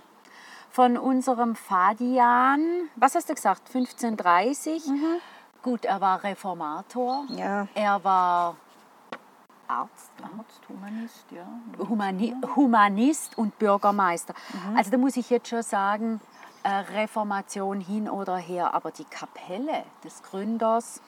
Von 0.69 0.97
unserem 0.97 1.55
Fadian, 1.55 2.89
was 2.95 3.13
hast 3.15 3.27
du 3.29 3.35
gesagt, 3.35 3.67
1530? 3.75 4.83
Gut, 5.61 5.83
er 5.85 5.99
war 6.01 6.23
Reformator. 6.23 7.25
ja. 7.29 7.67
Er 7.75 8.03
war 8.03 8.55
Arzt, 9.67 10.11
Arzt, 10.21 10.61
Humanist, 10.69 11.25
ja. 11.31 11.45
Humani 11.87 12.35
Humanist 12.55 13.37
und 13.37 13.57
Bürgermeister. 13.59 14.33
Also 14.75 14.91
da 14.91 14.97
muss 14.97 15.15
ich 15.17 15.29
jetzt 15.29 15.49
schon 15.49 15.61
sagen, 15.61 16.19
äh, 16.63 16.69
Reformation 16.69 17.79
hin 17.79 18.09
oder 18.09 18.37
her, 18.37 18.73
aber 18.73 18.91
die 18.91 19.05
Kapelle 19.05 19.83
des 20.03 20.23
Gründers, 20.23 21.01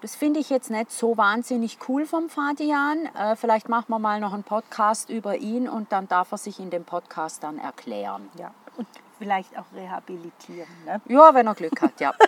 das 0.00 0.14
finde 0.14 0.40
ich 0.40 0.50
jetzt 0.50 0.70
nicht 0.70 0.90
so 0.90 1.16
wahnsinnig 1.16 1.78
cool 1.88 2.06
vom 2.06 2.28
Fadian. 2.28 3.06
Äh, 3.14 3.36
vielleicht 3.36 3.68
machen 3.68 3.86
wir 3.88 3.98
mal 3.98 4.20
noch 4.20 4.32
einen 4.32 4.44
Podcast 4.44 5.10
über 5.10 5.36
ihn 5.36 5.68
und 5.68 5.92
dann 5.92 6.08
darf 6.08 6.32
er 6.32 6.38
sich 6.38 6.60
in 6.60 6.70
dem 6.70 6.84
Podcast 6.84 7.42
dann 7.42 7.58
erklären. 7.58 8.28
ja. 8.38 8.52
Und 8.76 8.86
vielleicht 9.18 9.58
auch 9.58 9.64
rehabilitieren. 9.74 10.68
Ne? 10.84 11.00
Ja, 11.08 11.32
wenn 11.34 11.46
er 11.46 11.54
Glück 11.54 11.80
hat, 11.80 11.98
ja. 12.00 12.12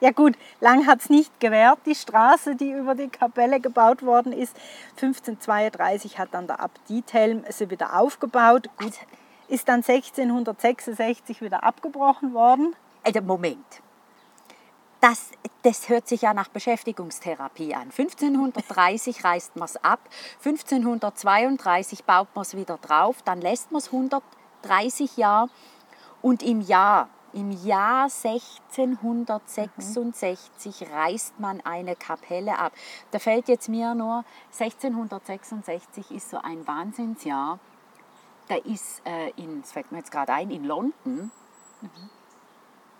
Ja 0.00 0.10
gut, 0.10 0.34
lang 0.60 0.86
hat 0.86 1.00
es 1.00 1.10
nicht 1.10 1.40
gewährt, 1.40 1.78
die 1.86 1.94
Straße, 1.94 2.54
die 2.56 2.70
über 2.70 2.94
die 2.94 3.08
Kapelle 3.08 3.58
gebaut 3.58 4.04
worden 4.04 4.32
ist. 4.32 4.56
1532 4.96 6.18
hat 6.18 6.28
dann 6.32 6.46
der 6.46 6.60
Abt 6.60 6.80
Diethelm 6.88 7.44
sie 7.48 7.70
wieder 7.70 7.98
aufgebaut. 7.98 8.68
Gut, 8.78 8.92
ist 9.48 9.68
dann 9.68 9.82
1666 9.82 11.40
wieder 11.40 11.64
abgebrochen 11.64 12.34
worden. 12.34 12.74
Also 13.02 13.20
Moment. 13.20 13.82
Das, 15.04 15.32
das 15.64 15.90
hört 15.90 16.08
sich 16.08 16.22
ja 16.22 16.32
nach 16.32 16.48
Beschäftigungstherapie 16.48 17.74
an. 17.74 17.90
1530 17.90 19.22
reißt 19.22 19.54
man 19.56 19.66
es 19.66 19.76
ab, 19.84 20.00
1532 20.38 22.04
baut 22.04 22.28
man 22.34 22.40
es 22.40 22.56
wieder 22.56 22.78
drauf, 22.78 23.20
dann 23.22 23.42
lässt 23.42 23.70
man 23.70 23.80
es 23.80 23.92
130 23.92 25.18
Jahre 25.18 25.50
und 26.22 26.42
im 26.42 26.62
Jahr, 26.62 27.10
im 27.34 27.50
Jahr 27.50 28.04
1666 28.04 30.90
reißt 30.90 31.38
man 31.38 31.60
eine 31.66 31.96
Kapelle 31.96 32.58
ab. 32.58 32.72
Da 33.10 33.18
fällt 33.18 33.48
jetzt 33.48 33.68
mir 33.68 33.94
nur, 33.94 34.24
1666 34.58 36.12
ist 36.12 36.30
so 36.30 36.38
ein 36.38 36.66
Wahnsinnsjahr. 36.66 37.58
Da 38.48 38.54
ist, 38.54 39.02
äh, 39.04 39.32
in, 39.36 39.60
das 39.60 39.72
fällt 39.72 39.92
mir 39.92 39.98
jetzt 39.98 40.12
gerade 40.12 40.32
ein, 40.32 40.50
in 40.50 40.64
London, 40.64 41.30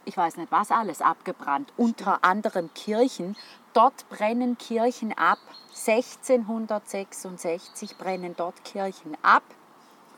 ich 0.04 0.16
weiß 0.16 0.36
nicht 0.36 0.52
was 0.52 0.70
alles 0.70 1.02
abgebrannt, 1.02 1.72
unter 1.76 2.22
anderem 2.24 2.72
Kirchen. 2.74 3.36
Dort 3.72 4.08
brennen 4.08 4.56
Kirchen 4.58 5.12
ab. 5.16 5.38
1666 5.70 7.96
brennen 7.98 8.34
dort 8.36 8.64
Kirchen 8.64 9.16
ab. 9.22 9.42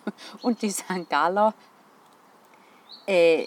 Und 0.42 0.60
die 0.62 0.70
St. 0.70 1.08
Galler 1.08 1.54
äh, 3.06 3.46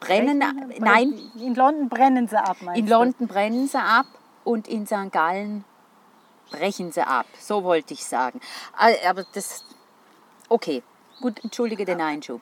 brennen, 0.00 0.38
nein, 0.78 1.30
In 1.36 1.54
London 1.54 1.88
brennen 1.88 2.28
sie 2.28 2.40
ab, 2.40 2.56
in 2.74 2.86
du? 2.86 2.92
London 2.92 3.26
brennen 3.26 3.68
sie 3.68 3.78
ab 3.78 4.06
und 4.44 4.68
in 4.68 4.86
St. 4.86 5.10
Gallen 5.10 5.64
brechen 6.50 6.92
sie 6.92 7.06
ab. 7.06 7.26
So 7.38 7.64
wollte 7.64 7.94
ich 7.94 8.04
sagen. 8.04 8.40
Äh, 8.80 9.06
Aber 9.06 9.24
das, 9.34 9.64
okay, 10.48 10.82
gut, 11.20 11.42
entschuldige 11.44 11.84
den 11.84 12.00
Einschub. 12.00 12.40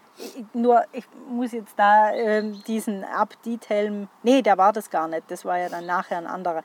Nur, 0.52 0.84
ich 0.92 1.04
muss 1.28 1.52
jetzt 1.52 1.74
da 1.76 2.12
ähm, 2.12 2.62
diesen 2.66 3.04
Abt 3.04 3.38
Diethelm, 3.44 4.08
nee, 4.22 4.42
der 4.42 4.58
war 4.58 4.72
das 4.72 4.90
gar 4.90 5.08
nicht, 5.08 5.24
das 5.28 5.44
war 5.44 5.58
ja 5.58 5.68
dann 5.68 5.86
nachher 5.86 6.18
ein 6.18 6.26
anderer. 6.26 6.62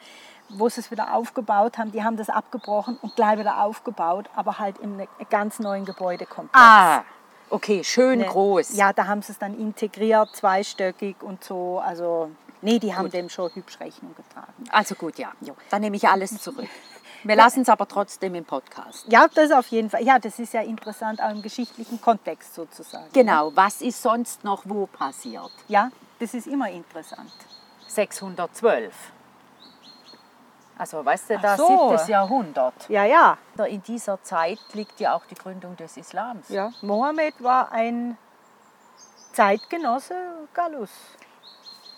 wo 0.50 0.68
sie 0.68 0.82
es 0.82 0.92
wieder 0.92 1.14
aufgebaut 1.14 1.78
haben, 1.78 1.92
die 1.92 2.04
haben 2.04 2.18
das 2.18 2.30
abgebrochen 2.30 2.98
und 3.02 3.16
gleich 3.16 3.40
wieder 3.40 3.64
aufgebaut, 3.64 4.30
aber 4.36 4.60
halt 4.60 4.78
in 4.80 4.94
einem 4.94 5.08
ganz 5.30 5.60
neuen 5.60 5.86
Gebäudekomplex. 5.86 6.52
Ah, 6.54 7.04
okay, 7.50 7.84
schön 7.84 8.20
Ne, 8.20 8.26
groß. 8.26 8.76
Ja, 8.76 8.92
da 8.92 9.08
haben 9.08 9.22
sie 9.22 9.32
es 9.32 9.40
dann 9.40 9.58
integriert, 9.58 10.36
zweistöckig 10.36 11.16
und 11.22 11.44
so. 11.44 11.80
Also, 11.80 12.32
nee, 12.62 12.80
die 12.80 12.94
haben 12.94 13.10
dem 13.10 13.30
schon 13.30 13.50
hübsch 13.54 13.80
Rechnung 13.80 14.14
getragen. 14.16 14.52
Also 14.72 14.96
gut, 14.96 15.18
ja. 15.18 15.32
Dann 15.70 15.82
nehme 15.82 15.96
ich 15.96 16.08
alles 16.08 16.38
zurück. 16.38 16.68
Wir 17.24 17.36
lassen 17.36 17.62
es 17.62 17.70
aber 17.70 17.88
trotzdem 17.88 18.36
im 18.36 18.46
Podcast. 18.46 19.06
Ja, 19.08 19.28
das 19.34 19.52
auf 19.52 19.68
jeden 19.68 19.90
Fall. 19.90 20.04
Ja, 20.04 20.18
das 20.20 20.40
ist 20.40 20.54
ja 20.54 20.62
interessant, 20.62 21.22
auch 21.22 21.30
im 21.30 21.42
geschichtlichen 21.42 22.02
Kontext 22.02 22.56
sozusagen. 22.56 23.12
Genau, 23.14 23.52
was 23.56 23.82
ist 23.82 24.02
sonst 24.02 24.44
noch 24.44 24.64
wo 24.66 24.88
passiert? 24.88 25.52
Ja, 25.68 25.92
das 26.20 26.34
ist 26.34 26.48
immer 26.48 26.70
interessant. 26.70 27.32
612. 27.88 28.94
Also 30.78 31.06
weißt 31.06 31.30
du, 31.30 31.38
das 31.40 31.58
so. 31.58 31.96
7. 31.96 32.10
Jahrhundert. 32.10 32.90
Ja, 32.90 33.06
ja. 33.06 33.38
In 33.68 33.84
dieser 33.84 34.22
Zeit 34.24 34.60
liegt 34.74 35.00
ja 35.00 35.14
auch 35.14 35.26
die 35.26 35.36
Gründung 35.36 35.78
des 35.78 35.98
Islams. 35.98 36.50
ja. 36.50 36.72
Mohammed 36.82 37.36
war 37.44 37.72
ein 37.72 38.18
Zeitgenosse 39.34 40.16
Gallus. 40.54 40.90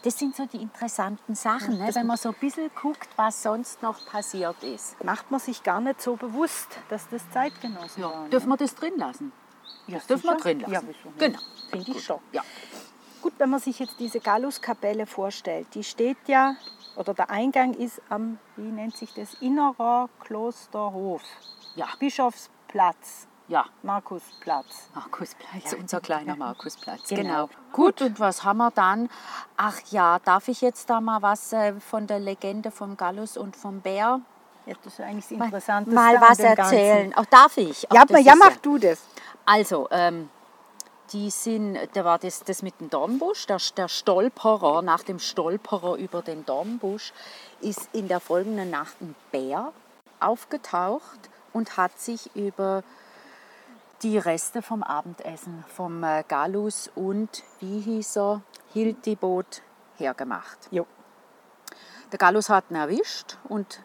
Das 0.04 0.20
sind 0.20 0.36
so 0.36 0.46
die 0.46 0.58
interessanten 0.58 1.34
Sachen, 1.34 1.78
ne? 1.78 1.90
wenn 1.94 2.06
man 2.06 2.18
so 2.18 2.30
ein 2.30 2.36
bisschen 2.36 2.70
guckt, 2.76 3.08
was 3.16 3.42
sonst 3.42 3.82
noch 3.82 4.06
passiert 4.06 4.62
ist. 4.62 5.02
Macht 5.02 5.32
man 5.32 5.40
sich 5.40 5.64
gar 5.64 5.80
nicht 5.80 6.02
so 6.02 6.18
bewusst, 6.18 6.78
dass 6.90 7.08
das 7.08 7.30
Zeitgenossen 7.32 8.04
waren. 8.04 8.30
Dürfen 8.30 8.50
wir 8.50 8.58
das 8.58 8.76
drin 8.76 8.98
lassen? 8.98 9.32
Ja, 9.88 9.96
Das 9.98 10.08
dürfen 10.08 10.26
wir 10.26 10.36
drin 10.36 10.60
lassen. 10.60 10.72
Ja? 10.72 11.12
Genau. 11.18 11.40
Finde 11.70 11.92
ich 11.92 12.04
schon. 12.04 12.20
Ja. 12.34 12.42
Gut, 13.22 13.34
wenn 13.38 13.50
man 13.50 13.62
sich 13.62 13.80
jetzt 13.80 13.98
diese 14.00 14.20
Galluskapelle 14.20 15.06
vorstellt, 15.06 15.68
die 15.74 15.84
steht 15.86 16.18
ja, 16.28 16.58
oder 16.98 17.14
der 17.14 17.30
Eingang 17.30 17.74
ist 17.74 18.02
am, 18.10 18.38
wie 18.58 18.70
nennt 18.70 18.98
sich 18.98 19.14
das, 19.14 19.36
Innerer 19.36 20.10
Klosterhof. 20.20 21.22
Ja. 21.76 21.88
Bischofsplatz, 21.98 23.28
Ja. 23.48 23.66
Markusplatz. 23.82 24.90
Markusplatz, 24.96 25.74
unser 25.74 26.00
kleiner 26.00 26.36
Markusplatz. 26.36 27.10
Genau. 27.10 27.48
Genau. 27.48 27.50
Gut, 27.74 28.02
und 28.02 28.20
was 28.20 28.44
haben 28.44 28.58
wir 28.58 28.72
dann? 28.72 29.10
Ach 29.58 29.80
ja, 29.92 30.20
darf 30.20 30.48
ich 30.48 30.62
jetzt 30.62 30.90
da 30.90 31.02
mal 31.02 31.22
was 31.22 31.52
äh, 31.54 31.74
von 31.80 32.08
der 32.08 32.20
Legende 32.20 32.72
vom 32.72 32.96
Gallus 32.96 33.36
und 33.38 33.56
vom 33.56 33.82
Bär 33.82 34.22
Ja, 34.66 34.76
das 34.84 34.94
ist 34.94 35.02
eigentlich 35.02 35.26
das 35.26 35.32
Interessanteste 35.32 35.96
mal 35.96 36.22
was 36.22 36.40
erzählen? 36.40 37.14
Auch 37.16 37.26
darf 37.26 37.58
ich? 37.58 37.86
Ach, 37.90 37.96
Ja, 37.96 38.06
das 38.06 38.24
ja, 38.24 38.36
mach 38.36 38.56
du 38.58 38.78
das. 38.78 39.02
Also, 39.46 39.88
ähm, 39.92 40.30
die 41.12 41.30
sind, 41.30 41.78
da 41.94 42.06
war 42.06 42.18
das, 42.18 42.44
das 42.44 42.62
mit 42.64 42.80
dem 42.80 42.90
Dornbusch, 42.90 43.46
der, 43.46 43.58
der 43.76 43.88
Stolperer, 43.90 44.82
nach 44.82 45.04
dem 45.04 45.20
Stolperer 45.20 45.96
über 45.98 46.22
den 46.22 46.46
Dornbusch, 46.46 47.14
ist 47.60 47.90
in 47.94 48.08
der 48.08 48.20
folgenden 48.20 48.70
Nacht 48.70 49.00
ein 49.02 49.16
Bär 49.32 49.74
aufgetaucht 50.20 51.30
und 51.52 51.78
hat 51.78 52.00
sich 52.00 52.34
über 52.36 52.84
die 54.04 54.18
Reste 54.18 54.62
vom 54.62 54.84
Abendessen 54.84 55.64
vom 55.68 56.04
äh, 56.04 56.24
Gallus 56.28 56.92
und, 56.94 57.44
wie 57.60 57.80
hieß 57.80 58.18
er, 58.18 58.42
Hildibot 58.74 59.62
hergemacht. 59.96 60.58
Jo. 60.72 60.86
Der 62.12 62.20
Gallus 62.20 62.50
hat 62.50 62.66
ihn 62.70 62.76
erwischt 62.76 63.38
und 63.48 63.82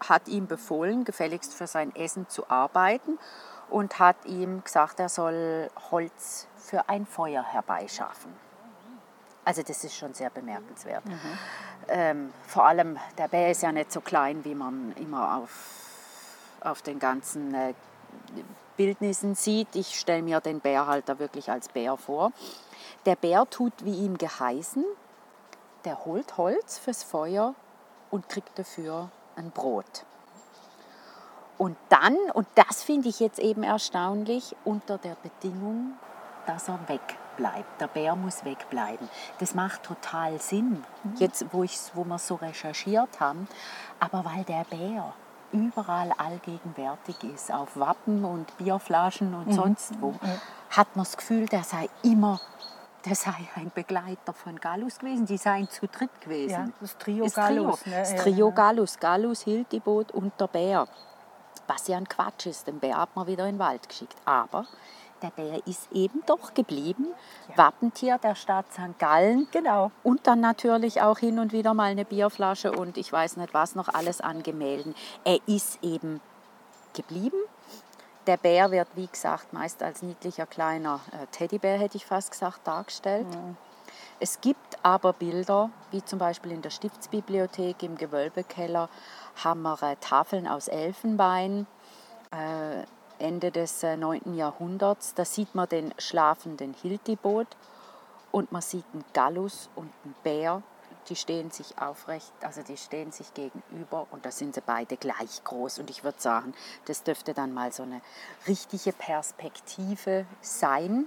hat 0.00 0.26
ihm 0.26 0.46
befohlen, 0.46 1.04
gefälligst 1.04 1.54
für 1.54 1.66
sein 1.66 1.94
Essen 1.94 2.28
zu 2.28 2.48
arbeiten 2.50 3.18
und 3.68 3.98
hat 3.98 4.16
ihm 4.24 4.64
gesagt, 4.64 4.98
er 4.98 5.08
soll 5.08 5.70
Holz 5.90 6.48
für 6.56 6.88
ein 6.88 7.06
Feuer 7.06 7.42
herbeischaffen. 7.42 8.32
Also 9.44 9.62
das 9.62 9.84
ist 9.84 9.94
schon 9.94 10.14
sehr 10.14 10.30
bemerkenswert. 10.30 11.02
Ähm, 11.88 12.32
vor 12.46 12.64
allem, 12.66 12.98
der 13.18 13.28
Bär 13.28 13.50
ist 13.50 13.62
ja 13.62 13.72
nicht 13.72 13.92
so 13.92 14.00
klein, 14.00 14.44
wie 14.44 14.54
man 14.54 14.92
immer 14.96 15.36
auf, 15.36 15.50
auf 16.60 16.80
den 16.82 16.98
ganzen 16.98 17.52
äh, 17.54 17.74
Bildnissen 18.76 19.34
sieht. 19.34 19.74
Ich 19.74 19.98
stelle 19.98 20.22
mir 20.22 20.40
den 20.40 20.60
Bär 20.60 20.86
halt 20.86 21.08
da 21.08 21.18
wirklich 21.18 21.50
als 21.50 21.68
Bär 21.68 21.96
vor. 21.96 22.32
Der 23.06 23.16
Bär 23.16 23.48
tut 23.48 23.72
wie 23.84 23.94
ihm 23.94 24.18
geheißen, 24.18 24.84
der 25.84 26.04
holt 26.04 26.36
Holz 26.36 26.78
fürs 26.78 27.02
Feuer 27.02 27.54
und 28.10 28.28
kriegt 28.28 28.58
dafür 28.58 29.10
ein 29.36 29.50
Brot. 29.50 30.04
Und 31.58 31.76
dann, 31.88 32.16
und 32.34 32.46
das 32.54 32.82
finde 32.82 33.08
ich 33.08 33.20
jetzt 33.20 33.38
eben 33.38 33.62
erstaunlich, 33.62 34.56
unter 34.64 34.98
der 34.98 35.16
Bedingung, 35.22 35.92
dass 36.46 36.68
er 36.68 36.80
wegbleibt. 36.88 37.80
Der 37.80 37.86
Bär 37.86 38.16
muss 38.16 38.44
wegbleiben. 38.44 39.08
Das 39.38 39.54
macht 39.54 39.82
total 39.84 40.40
Sinn, 40.40 40.84
jetzt 41.16 41.46
wo, 41.52 41.62
ich's, 41.62 41.92
wo 41.94 42.04
wir 42.04 42.18
so 42.18 42.34
recherchiert 42.34 43.20
haben. 43.20 43.46
Aber 44.00 44.24
weil 44.24 44.44
der 44.44 44.64
Bär 44.64 45.14
überall 45.52 46.12
allgegenwärtig 46.12 47.22
ist, 47.24 47.52
auf 47.52 47.76
Wappen 47.78 48.24
und 48.24 48.56
Bierflaschen 48.56 49.34
und 49.34 49.52
sonst 49.52 50.00
wo, 50.00 50.14
hat 50.70 50.96
man 50.96 51.04
das 51.04 51.16
Gefühl, 51.16 51.46
der 51.46 51.62
sei 51.62 51.88
immer, 52.02 52.40
der 53.04 53.14
sei 53.14 53.34
ein 53.56 53.70
Begleiter 53.74 54.32
von 54.32 54.58
Gallus 54.58 54.98
gewesen. 54.98 55.26
Die 55.26 55.36
seien 55.36 55.68
zu 55.68 55.86
dritt 55.86 56.20
gewesen. 56.20 56.50
Ja, 56.50 56.68
das 56.80 56.96
Trio 56.98 57.24
Das 57.24 57.34
Gallus. 57.34 57.80
Trio, 57.80 57.94
ne? 57.94 58.00
das 58.00 58.16
Trio. 58.16 58.52
Gallus, 58.52 58.98
Gallus, 58.98 59.42
Hildibot 59.42 60.12
und 60.12 60.32
der 60.40 60.46
Bär. 60.46 60.88
Was 61.66 61.88
ja 61.88 61.96
ein 61.96 62.08
Quatsch 62.08 62.46
ist, 62.46 62.66
den 62.66 62.78
Bär 62.78 62.96
hat 62.96 63.14
man 63.14 63.26
wieder 63.26 63.46
in 63.46 63.56
den 63.56 63.58
Wald 63.58 63.88
geschickt. 63.88 64.16
Aber 64.24 64.66
der 65.22 65.30
Bär 65.30 65.66
ist 65.66 65.90
eben 65.92 66.22
doch 66.26 66.54
geblieben. 66.54 67.06
Wappentier 67.56 68.18
der 68.18 68.34
Stadt 68.34 68.66
St. 68.72 68.98
Gallen. 68.98 69.46
Genau. 69.52 69.90
Und 70.02 70.26
dann 70.26 70.40
natürlich 70.40 71.00
auch 71.00 71.18
hin 71.18 71.38
und 71.38 71.52
wieder 71.52 71.74
mal 71.74 71.90
eine 71.90 72.04
Bierflasche 72.04 72.72
und 72.72 72.98
ich 72.98 73.12
weiß 73.12 73.36
nicht 73.36 73.54
was 73.54 73.74
noch 73.74 73.88
alles 73.88 74.20
an 74.20 74.42
Gemälden. 74.42 74.94
Er 75.24 75.38
ist 75.46 75.82
eben 75.82 76.20
geblieben. 76.94 77.38
Der 78.26 78.36
Bär 78.36 78.70
wird, 78.70 78.88
wie 78.94 79.08
gesagt, 79.08 79.52
meist 79.52 79.82
als 79.82 80.02
niedlicher 80.02 80.46
kleiner 80.46 81.00
äh, 81.10 81.26
Teddybär, 81.32 81.78
hätte 81.78 81.96
ich 81.96 82.06
fast 82.06 82.30
gesagt, 82.30 82.66
dargestellt. 82.66 83.26
Es 84.20 84.40
gibt 84.40 84.78
aber 84.84 85.12
Bilder, 85.12 85.70
wie 85.90 86.04
zum 86.04 86.20
Beispiel 86.20 86.52
in 86.52 86.62
der 86.62 86.70
Stiftsbibliothek 86.70 87.82
im 87.82 87.96
Gewölbekeller, 87.96 88.88
haben 89.42 89.62
wir 89.62 89.98
Tafeln 89.98 90.46
aus 90.46 90.68
Elfenbein, 90.68 91.66
äh, 92.30 92.84
Ende 93.22 93.50
des 93.50 93.82
äh, 93.82 93.96
9. 93.96 94.34
Jahrhunderts. 94.34 95.14
Da 95.14 95.24
sieht 95.24 95.54
man 95.54 95.68
den 95.68 95.94
schlafenden 95.98 96.74
Hildibot 96.74 97.46
und 98.32 98.52
man 98.52 98.62
sieht 98.62 98.84
einen 98.92 99.04
Gallus 99.12 99.70
und 99.76 99.90
einen 100.04 100.14
Bär. 100.22 100.62
Die 101.08 101.16
stehen 101.16 101.50
sich 101.50 101.78
aufrecht, 101.78 102.32
also 102.42 102.62
die 102.62 102.76
stehen 102.76 103.10
sich 103.10 103.34
gegenüber 103.34 104.06
und 104.10 104.24
da 104.24 104.30
sind 104.30 104.54
sie 104.54 104.60
beide 104.60 104.96
gleich 104.96 105.42
groß. 105.42 105.78
Und 105.80 105.90
ich 105.90 106.04
würde 106.04 106.20
sagen, 106.20 106.54
das 106.84 107.02
dürfte 107.02 107.34
dann 107.34 107.52
mal 107.52 107.72
so 107.72 107.82
eine 107.82 108.00
richtige 108.46 108.92
Perspektive 108.92 110.26
sein. 110.40 111.06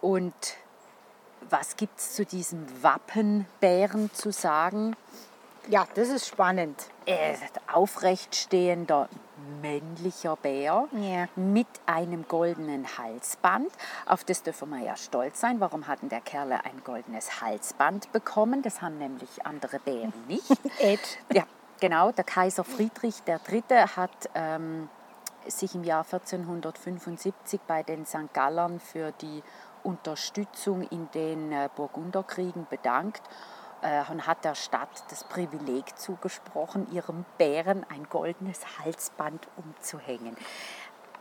Und 0.00 0.34
was 1.48 1.76
gibt 1.76 1.98
es 1.98 2.14
zu 2.14 2.26
diesem 2.26 2.66
Wappenbären 2.82 4.12
zu 4.12 4.32
sagen? 4.32 4.96
Ja, 5.68 5.86
das 5.94 6.08
ist 6.08 6.28
spannend. 6.28 6.88
Er 7.06 7.32
ist 7.34 7.42
ein 7.42 7.74
aufrechtstehender 7.74 9.08
männlicher 9.60 10.36
Bär 10.36 10.88
Ja. 10.92 11.26
mit 11.36 11.66
einem 11.86 12.26
goldenen 12.28 12.86
Halsband. 12.98 13.68
Auf 14.06 14.24
das 14.24 14.42
dürfen 14.42 14.70
wir 14.70 14.84
ja 14.84 14.96
stolz 14.96 15.40
sein. 15.40 15.60
Warum 15.60 15.86
hat 15.86 16.02
denn 16.02 16.08
der 16.08 16.20
Kerl 16.20 16.52
ein 16.52 16.82
goldenes 16.84 17.40
Halsband 17.40 18.12
bekommen? 18.12 18.62
Das 18.62 18.82
haben 18.82 18.98
nämlich 18.98 19.44
andere 19.44 19.78
Bären 19.80 20.12
nicht. 20.28 20.50
Ed. 20.78 21.00
Ja, 21.32 21.44
genau. 21.80 22.12
Der 22.12 22.24
Kaiser 22.24 22.64
Friedrich 22.64 23.22
III. 23.26 23.62
hat 23.96 24.30
ähm, 24.34 24.88
sich 25.46 25.74
im 25.74 25.84
Jahr 25.84 26.04
1475 26.04 27.60
bei 27.66 27.82
den 27.82 28.06
St. 28.06 28.32
Gallern 28.32 28.80
für 28.80 29.12
die 29.12 29.42
Unterstützung 29.82 30.82
in 30.82 31.08
den 31.12 31.52
äh, 31.52 31.68
Burgunderkriegen 31.76 32.66
bedankt 32.68 33.22
und 34.10 34.26
hat 34.26 34.44
der 34.44 34.54
Stadt 34.54 35.04
das 35.10 35.24
Privileg 35.24 35.98
zugesprochen, 35.98 36.90
ihrem 36.92 37.24
Bären 37.38 37.84
ein 37.88 38.08
goldenes 38.08 38.60
Halsband 38.78 39.46
umzuhängen. 39.56 40.36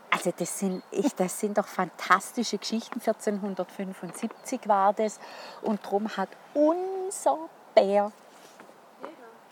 Also 0.10 0.32
das 0.36 0.60
sind, 0.60 0.82
ich, 0.92 1.14
das 1.16 1.40
sind 1.40 1.58
doch 1.58 1.68
fantastische 1.68 2.58
Geschichten. 2.58 3.00
1475 3.00 4.68
war 4.68 4.94
das 4.94 5.20
und 5.62 5.84
darum 5.84 6.16
hat 6.16 6.30
unser 6.54 7.50
Bär 7.74 8.12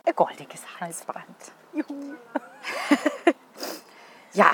ein 0.06 0.16
goldiges 0.16 0.64
Halsband. 0.80 1.26
Ja, 4.36 4.52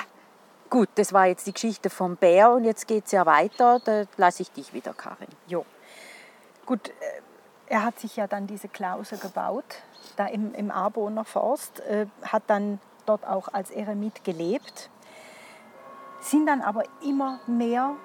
gut, 0.69 0.89
das 0.95 1.13
war 1.13 1.27
jetzt 1.27 1.47
die 1.47 1.53
Geschichte 1.53 1.89
vom 1.89 2.17
Bär 2.17 2.51
und 2.51 2.65
jetzt 2.65 2.85
geht 2.85 3.05
es 3.05 3.13
ja 3.13 3.25
weiter. 3.25 3.79
Da 3.79 4.03
lasse 4.17 4.41
ich 4.41 4.51
dich 4.51 4.73
wieder, 4.73 4.93
Karin. 4.93 5.29
Jo. 5.47 5.65
Gut, 6.65 6.89
äh, 6.89 7.21
er 7.69 7.83
hat 7.83 7.99
sich 7.99 8.15
ja 8.15 8.27
dann 8.27 8.47
diese 8.47 8.67
Klause 8.67 9.17
gebaut, 9.17 9.83
da 10.17 10.25
im, 10.25 10.53
im 10.53 10.71
Arboner 10.71 11.23
Forst, 11.23 11.79
äh, 11.81 12.07
hat 12.23 12.43
dann 12.47 12.79
dort 13.05 13.25
auch 13.25 13.47
als 13.53 13.71
Eremit 13.71 14.23
gelebt, 14.23 14.89
sind 16.19 16.47
dann 16.47 16.61
aber 16.61 16.83
immer 17.01 17.39
mehr 17.47 17.95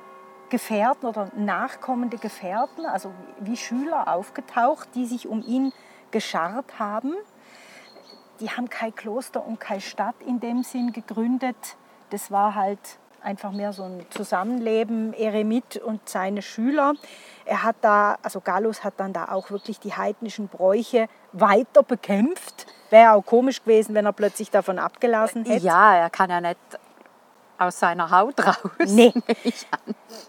Gefährten 0.51 1.09
oder 1.09 1.31
nachkommende 1.35 2.19
Gefährten, 2.19 2.87
also 2.87 3.11
wie 3.41 3.57
Schüler 3.57 4.09
aufgetaucht, 4.09 4.89
die 4.95 5.07
sich 5.07 5.27
um 5.27 5.43
ihn 5.43 5.73
gescharrt 6.11 6.79
haben. 6.79 7.15
die 8.41 8.51
haben 8.51 8.69
kein 8.69 8.95
Kloster 8.95 9.45
und 9.45 9.61
keine 9.61 9.81
Stadt 9.81 10.17
in 10.27 10.41
dem 10.41 10.63
Sinn 10.65 10.93
gegründet. 10.93 11.77
Das 12.11 12.31
war 12.31 12.55
halt 12.55 12.99
einfach 13.25 13.53
mehr 13.53 13.73
so 13.73 13.85
ein 13.85 14.07
Zusammenleben, 14.11 15.13
Eremit 15.15 15.77
und 15.79 16.09
seine 16.09 16.43
Schüler. 16.43 16.95
Er 17.45 17.63
hat 17.63 17.77
da, 17.81 18.19
also 18.23 18.41
Gallus 18.41 18.85
hat 18.85 18.95
dann 18.99 19.13
da 19.13 19.29
auch 19.29 19.51
wirklich 19.51 19.81
die 19.81 19.95
heidnischen 19.95 20.49
Bräuche 20.49 21.09
weiter 21.33 21.83
bekämpft. 21.83 22.67
Wäre 22.91 23.13
auch 23.13 23.25
komisch 23.25 23.63
gewesen, 23.63 23.95
wenn 23.95 24.07
er 24.07 24.13
plötzlich 24.13 24.51
davon 24.51 24.79
abgelassen 24.79 25.45
hätte. 25.45 25.65
Ja, 25.65 25.97
er 25.97 26.11
kann 26.11 26.31
ja 26.31 26.41
nicht 26.41 26.59
aus 27.59 27.79
seiner 27.79 28.11
Haut 28.11 28.45
raus. 28.45 28.57
Nee. 28.87 29.13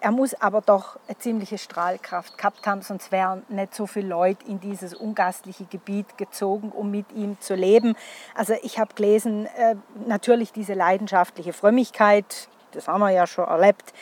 Er 0.02 0.12
muss 0.12 0.34
aber 0.36 0.62
doch 0.62 1.00
eine 1.08 1.18
ziemliche 1.18 1.58
Strahlkraft 1.58 2.38
gehabt 2.38 2.68
haben, 2.68 2.82
sonst 2.82 3.12
wären 3.12 3.44
nicht 3.50 3.74
so 3.74 3.88
viele 3.88 4.08
Leute 4.08 4.46
in 4.46 4.60
dieses 4.60 4.94
ungastliche 4.94 5.66
Gebiet 5.66 6.18
gezogen, 6.18 6.72
um 6.72 6.92
mit 6.92 7.12
ihm 7.12 7.40
zu 7.40 7.56
leben. 7.56 7.96
Also 8.36 8.54
ich 8.62 8.80
habe 8.80 8.94
gelesen, 8.94 9.46
äh, 9.46 9.76
natürlich 10.08 10.52
diese 10.52 10.74
leidenschaftliche 10.74 11.54
Frömmigkeit, 11.54 12.50
das 12.76 12.88
haben 12.88 13.02
wir 13.02 13.12
ja 13.12 13.28
schon 13.28 13.46
erlebt, 13.46 13.94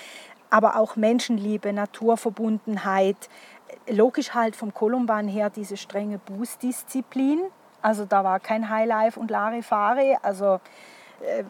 aber 0.49 0.77
auch 0.77 0.95
Menschenliebe, 0.95 1.73
Naturverbundenheit, 1.73 3.29
logisch 3.89 4.33
halt 4.33 4.55
vom 4.55 4.73
Kolumban 4.73 5.27
her 5.27 5.49
diese 5.49 5.77
strenge 5.77 6.19
Bußdisziplin. 6.19 7.41
Also 7.81 8.05
da 8.05 8.23
war 8.23 8.39
kein 8.39 8.69
Highlife 8.69 9.19
und 9.19 9.31
Larifari, 9.31 10.17
also 10.21 10.59
äh, 11.21 11.43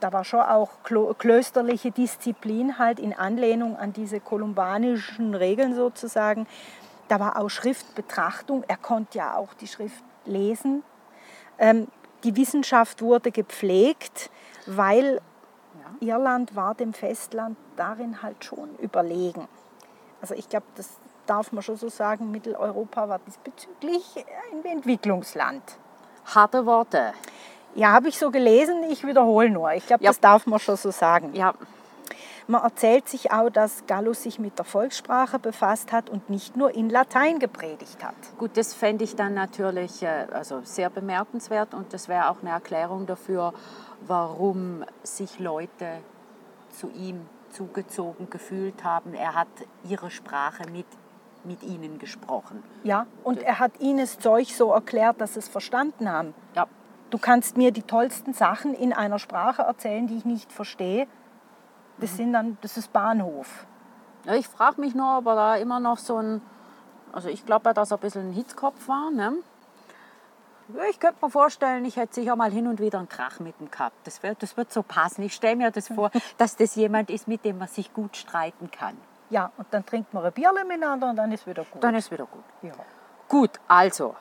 da 0.00 0.12
war 0.12 0.24
schon 0.24 0.40
auch 0.40 0.70
klösterliche 1.18 1.90
Disziplin 1.90 2.78
halt 2.78 2.98
in 2.98 3.12
Anlehnung 3.12 3.76
an 3.76 3.92
diese 3.92 4.20
kolumbanischen 4.20 5.34
Regeln 5.34 5.74
sozusagen. 5.74 6.46
Da 7.08 7.18
war 7.18 7.38
auch 7.38 7.48
Schriftbetrachtung. 7.48 8.64
Er 8.68 8.76
konnte 8.76 9.18
ja 9.18 9.36
auch 9.36 9.54
die 9.54 9.66
Schrift 9.66 10.04
lesen. 10.24 10.82
Ähm, 11.58 11.88
die 12.24 12.36
Wissenschaft 12.36 13.02
wurde 13.02 13.30
gepflegt, 13.30 14.30
weil 14.66 15.20
Irland 16.00 16.56
war 16.56 16.74
dem 16.74 16.92
Festland 16.92 17.56
darin 17.76 18.22
halt 18.22 18.44
schon 18.44 18.74
überlegen. 18.78 19.46
Also 20.20 20.34
ich 20.34 20.48
glaube, 20.48 20.66
das 20.76 20.88
darf 21.26 21.52
man 21.52 21.62
schon 21.62 21.76
so 21.76 21.88
sagen, 21.88 22.30
Mitteleuropa 22.30 23.08
war 23.08 23.20
diesbezüglich 23.20 24.24
ein 24.52 24.64
Entwicklungsland. 24.64 25.62
Harte 26.24 26.66
Worte. 26.66 27.12
Ja, 27.74 27.92
habe 27.92 28.08
ich 28.08 28.18
so 28.18 28.30
gelesen, 28.30 28.82
ich 28.90 29.06
wiederhole 29.06 29.48
nur. 29.50 29.72
Ich 29.72 29.86
glaube, 29.86 30.02
Ja. 30.02 30.10
das 30.10 30.20
darf 30.20 30.46
man 30.46 30.58
schon 30.58 30.76
so 30.76 30.90
sagen. 30.90 31.34
Ja, 31.34 31.54
Man 32.46 32.62
erzählt 32.62 33.08
sich 33.08 33.32
auch, 33.32 33.50
dass 33.50 33.86
Gallus 33.86 34.22
sich 34.22 34.38
mit 34.38 34.58
der 34.58 34.64
Volkssprache 34.64 35.38
befasst 35.38 35.92
hat 35.92 36.10
und 36.10 36.30
nicht 36.30 36.56
nur 36.56 36.74
in 36.74 36.90
Latein 36.90 37.38
gepredigt 37.38 38.04
hat. 38.04 38.14
Gut, 38.38 38.56
das 38.56 38.74
fände 38.74 39.04
ich 39.04 39.16
dann 39.16 39.34
natürlich 39.34 40.02
äh, 40.02 40.26
also 40.32 40.60
sehr 40.62 40.90
bemerkenswert 40.90 41.74
und 41.74 41.92
das 41.92 42.08
wäre 42.08 42.30
auch 42.30 42.40
eine 42.42 42.50
Erklärung 42.50 43.06
dafür, 43.06 43.52
warum 44.06 44.84
sich 45.02 45.38
Leute 45.38 45.98
zu 46.70 46.90
ihm 46.90 47.26
zugezogen 47.50 48.30
gefühlt 48.30 48.84
haben. 48.84 49.14
Er 49.14 49.34
hat 49.34 49.48
ihre 49.88 50.10
Sprache 50.10 50.62
mit, 50.70 50.86
mit 51.44 51.62
ihnen 51.62 51.98
gesprochen. 51.98 52.62
Ja, 52.84 53.06
und 53.24 53.42
er 53.42 53.58
hat 53.58 53.80
ihnen 53.80 53.98
das 53.98 54.18
Zeug 54.18 54.48
so 54.48 54.72
erklärt, 54.72 55.20
dass 55.20 55.34
sie 55.34 55.40
es 55.40 55.48
verstanden 55.48 56.08
haben. 56.08 56.34
Ja, 56.54 56.66
Du 57.10 57.18
kannst 57.18 57.56
mir 57.56 57.72
die 57.72 57.82
tollsten 57.82 58.32
Sachen 58.32 58.72
in 58.72 58.92
einer 58.92 59.18
Sprache 59.18 59.62
erzählen, 59.62 60.06
die 60.06 60.16
ich 60.16 60.24
nicht 60.24 60.52
verstehe. 60.52 61.08
Das 62.00 62.16
sind 62.16 62.32
dann, 62.32 62.56
das 62.60 62.76
ist 62.76 62.92
Bahnhof. 62.92 63.66
Ja, 64.24 64.34
ich 64.34 64.48
frage 64.48 64.80
mich 64.80 64.94
nur, 64.94 65.18
ob 65.18 65.26
er 65.26 65.34
da 65.34 65.56
immer 65.56 65.80
noch 65.80 65.98
so 65.98 66.18
ein, 66.18 66.42
also 67.12 67.28
ich 67.28 67.44
glaube, 67.46 67.72
dass 67.72 67.90
er 67.90 67.96
ein 67.96 68.00
bisschen 68.00 68.28
ein 68.28 68.32
Hitzkopf 68.32 68.88
war. 68.88 69.10
Ne? 69.10 69.34
Ich 70.90 71.00
könnte 71.00 71.24
mir 71.24 71.30
vorstellen, 71.30 71.84
ich 71.84 71.96
hätte 71.96 72.14
sicher 72.14 72.36
mal 72.36 72.50
hin 72.50 72.66
und 72.68 72.80
wieder 72.80 72.98
einen 72.98 73.08
Krach 73.08 73.40
mit 73.40 73.60
ihm 73.60 73.70
gehabt. 73.70 73.96
Das 74.04 74.22
wird, 74.22 74.42
das 74.42 74.56
wird 74.56 74.72
so 74.72 74.82
passen. 74.82 75.22
Ich 75.22 75.34
stelle 75.34 75.56
mir 75.56 75.70
das 75.70 75.88
vor, 75.88 76.10
dass 76.38 76.56
das 76.56 76.76
jemand 76.76 77.10
ist, 77.10 77.26
mit 77.28 77.44
dem 77.44 77.58
man 77.58 77.68
sich 77.68 77.92
gut 77.92 78.16
streiten 78.16 78.70
kann. 78.70 78.96
Ja, 79.30 79.50
und 79.56 79.66
dann 79.70 79.84
trinkt 79.86 80.12
man 80.12 80.24
ein 80.24 80.32
Bierle 80.32 80.64
miteinander 80.64 81.10
und 81.10 81.16
dann 81.16 81.32
ist 81.32 81.46
wieder 81.46 81.64
gut. 81.64 81.82
Dann 81.82 81.94
ist 81.94 82.10
wieder 82.10 82.26
gut. 82.26 82.44
ja. 82.62 82.72
Gut, 83.28 83.60
also, 83.68 84.16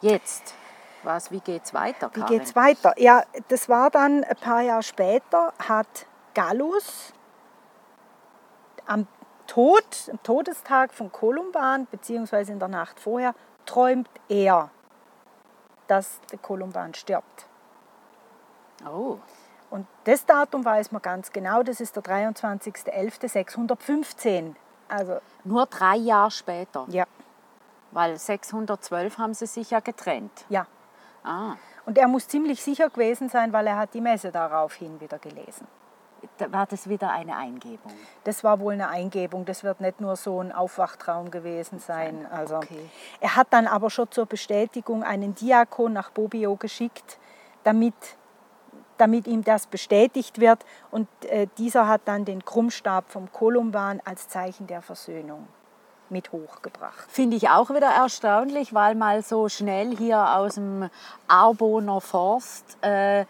jetzt, 0.00 0.54
was, 1.02 1.30
wie 1.30 1.40
geht's 1.40 1.74
weiter, 1.74 2.08
Wie 2.14 2.20
Karin? 2.20 2.38
geht's 2.38 2.56
weiter? 2.56 2.94
Ja, 2.96 3.22
das 3.48 3.68
war 3.68 3.90
dann 3.90 4.24
ein 4.24 4.36
paar 4.36 4.62
Jahre 4.62 4.82
später, 4.82 5.52
hat 5.58 6.06
Gallus 6.34 7.12
am 8.86 9.06
Tod, 9.46 9.84
am 10.10 10.22
Todestag 10.22 10.92
von 10.92 11.10
Kolumban, 11.12 11.86
beziehungsweise 11.90 12.52
in 12.52 12.58
der 12.58 12.68
Nacht 12.68 13.00
vorher, 13.00 13.34
träumt 13.66 14.08
er, 14.28 14.70
dass 15.86 16.20
der 16.30 16.38
Kolumban 16.38 16.92
stirbt. 16.94 17.46
Oh, 18.86 19.18
Und 19.70 19.86
das 20.04 20.26
Datum 20.26 20.64
weiß 20.64 20.92
man 20.92 21.02
ganz 21.02 21.32
genau, 21.32 21.62
das 21.62 21.80
ist 21.80 21.96
der 21.96 22.02
23.11.615. 22.02 24.54
Also, 24.88 25.20
nur 25.44 25.66
drei 25.66 25.96
Jahre 25.96 26.30
später, 26.30 26.84
ja, 26.88 27.04
weil 27.92 28.18
612 28.18 29.18
haben 29.18 29.34
sie 29.34 29.46
sich 29.46 29.70
ja 29.70 29.80
getrennt. 29.80 30.44
ja. 30.48 30.66
Ah, 31.26 31.54
Und 31.86 31.96
er 31.96 32.06
muss 32.06 32.28
ziemlich 32.28 32.62
sicher 32.62 32.90
gewesen 32.90 33.30
sein, 33.30 33.54
weil 33.54 33.66
er 33.66 33.78
hat 33.78 33.94
die 33.94 34.02
Messe 34.02 34.30
daraufhin 34.30 35.00
wieder 35.00 35.18
gelesen. 35.18 35.66
War 36.50 36.66
das 36.66 36.88
wieder 36.88 37.10
eine 37.10 37.36
Eingebung. 37.36 37.92
Das 38.24 38.44
war 38.44 38.60
wohl 38.60 38.74
eine 38.74 38.88
Eingebung. 38.88 39.44
Das 39.44 39.64
wird 39.64 39.80
nicht 39.80 40.00
nur 40.00 40.16
so 40.16 40.40
ein 40.40 40.52
Aufwachtraum 40.52 41.30
gewesen 41.30 41.78
sein. 41.78 42.26
Also, 42.30 42.56
Okay. 42.56 42.90
Er 43.20 43.36
hat 43.36 43.48
dann 43.50 43.66
aber 43.66 43.90
schon 43.90 44.10
zur 44.10 44.26
Bestätigung 44.26 45.02
einen 45.02 45.34
Diakon 45.34 45.92
nach 45.92 46.10
Bobbio 46.10 46.56
geschickt, 46.56 47.18
damit, 47.62 47.94
damit 48.96 49.26
ihm 49.26 49.42
das 49.42 49.66
bestätigt 49.66 50.40
wird. 50.40 50.64
Und 50.90 51.08
äh, 51.26 51.46
dieser 51.58 51.88
hat 51.88 52.02
dann 52.04 52.24
den 52.24 52.44
Krummstab 52.44 53.10
vom 53.10 53.32
Kolumban 53.32 54.00
als 54.04 54.28
Zeichen 54.28 54.66
der 54.66 54.82
Versöhnung 54.82 55.46
mit 56.10 56.32
hochgebracht. 56.32 57.10
Finde 57.10 57.36
ich 57.36 57.48
auch 57.48 57.70
wieder 57.70 57.88
erstaunlich, 57.88 58.74
weil 58.74 58.94
mal 58.94 59.22
so 59.22 59.48
schnell 59.48 59.96
hier 59.96 60.36
aus 60.36 60.54
dem 60.54 60.88
Arboner 61.28 62.00
Forst 62.00 62.78
äh, 62.82 63.24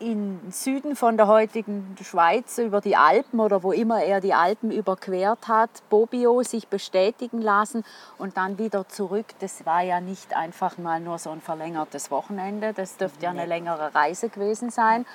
im 0.00 0.40
Süden 0.50 0.96
von 0.96 1.16
der 1.16 1.26
heutigen 1.26 1.96
Schweiz 2.02 2.58
über 2.58 2.80
die 2.80 2.96
Alpen 2.96 3.40
oder 3.40 3.62
wo 3.62 3.72
immer 3.72 4.02
er 4.02 4.20
die 4.20 4.34
Alpen 4.34 4.70
überquert 4.70 5.48
hat, 5.48 5.70
Bobbio 5.90 6.42
sich 6.42 6.68
bestätigen 6.68 7.40
lassen 7.40 7.84
und 8.18 8.36
dann 8.36 8.58
wieder 8.58 8.88
zurück. 8.88 9.26
Das 9.40 9.66
war 9.66 9.82
ja 9.82 10.00
nicht 10.00 10.34
einfach 10.36 10.78
mal 10.78 11.00
nur 11.00 11.18
so 11.18 11.30
ein 11.30 11.40
verlängertes 11.40 12.10
Wochenende, 12.10 12.72
das 12.72 12.96
dürfte 12.96 13.24
ja 13.24 13.30
eine 13.30 13.46
längere 13.46 13.94
Reise 13.94 14.28
gewesen 14.28 14.70
sein. 14.70 15.06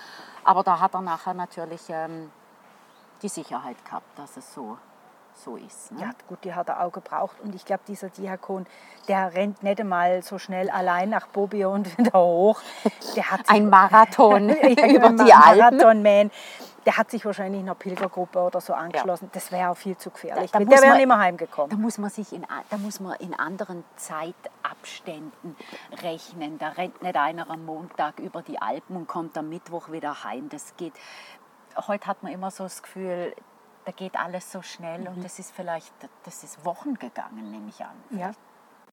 Aber 0.43 0.63
da 0.63 0.79
hat 0.79 0.93
er 0.93 1.01
nachher 1.01 1.33
natürlich 1.33 1.81
ähm, 1.89 2.29
die 3.21 3.29
Sicherheit 3.29 3.83
gehabt, 3.85 4.17
dass 4.17 4.37
es 4.37 4.53
so, 4.53 4.77
so 5.35 5.55
ist. 5.57 5.91
Ne? 5.91 6.01
Ja, 6.01 6.09
gut, 6.27 6.43
die 6.43 6.53
hat 6.53 6.69
er 6.69 6.81
auch 6.81 6.91
gebraucht. 6.91 7.37
Und 7.41 7.53
ich 7.55 7.65
glaube, 7.65 7.81
dieser 7.87 8.09
Diakon, 8.09 8.65
der 9.07 9.33
rennt 9.33 9.63
nicht 9.63 9.79
einmal 9.79 10.21
so 10.23 10.37
schnell 10.37 10.69
allein 10.69 11.09
nach 11.09 11.27
Bobbio 11.27 11.71
und 11.73 11.85
wieder 11.97 12.13
hoch. 12.19 12.61
Der 13.15 13.31
hat 13.31 13.47
sich- 13.47 13.49
Ein 13.55 13.69
Marathon 13.69 14.49
Ja, 14.49 14.55
über 14.87 15.09
die 15.09 15.33
Alpen. 15.33 15.77
Marathon-Man. 15.77 16.31
Der 16.85 16.97
hat 16.97 17.11
sich 17.11 17.23
wahrscheinlich 17.23 17.61
einer 17.61 17.75
Pilgergruppe 17.75 18.39
oder 18.41 18.59
so 18.59 18.73
angeschlossen. 18.73 19.29
Das 19.31 19.53
wäre 19.53 19.69
auch 19.69 19.77
viel 19.77 19.95
zu 19.97 20.09
gefährlich. 20.11 20.51
Da- 20.51 20.59
da 20.59 20.65
der 20.65 20.81
wäre 20.81 20.97
nicht 20.97 21.07
mehr 21.07 21.15
Da 21.15 21.23
heimgekommen. 21.23 21.81
muss 21.81 21.97
man 21.97 22.09
sich 22.09 22.33
in, 22.33 22.45
da 22.69 22.77
muss 22.77 22.99
man 22.99 23.13
in 23.21 23.33
anderen 23.33 23.85
Zeitabständen 23.95 25.55
rechnen. 26.01 26.57
Da 26.59 26.69
rennt 26.69 27.01
nicht 27.01 27.15
einer 27.15 27.49
am 27.49 27.65
Montag 27.65 28.19
über 28.19 28.41
die 28.41 28.61
Alpen 28.61 28.95
und 28.97 29.07
kommt 29.07 29.37
am 29.37 29.47
Mittwoch 29.49 29.91
wieder 29.91 30.23
heim. 30.25 30.49
Das 30.49 30.75
geht. 30.75 30.93
Heute 31.87 32.07
hat 32.07 32.21
man 32.21 32.31
immer 32.33 32.51
so 32.51 32.63
das 32.65 32.83
Gefühl, 32.83 33.33
da 33.85 33.91
geht 33.91 34.15
alles 34.15 34.51
so 34.51 34.61
schnell 34.61 35.01
Mhm. 35.01 35.07
und 35.07 35.23
das 35.25 35.39
ist 35.39 35.51
vielleicht, 35.53 35.93
das 36.23 36.43
ist 36.43 36.63
Wochen 36.65 36.93
gegangen, 36.95 37.51
nehme 37.51 37.69
ich 37.69 37.81
an. 37.83 37.95
Ja. 38.11 38.31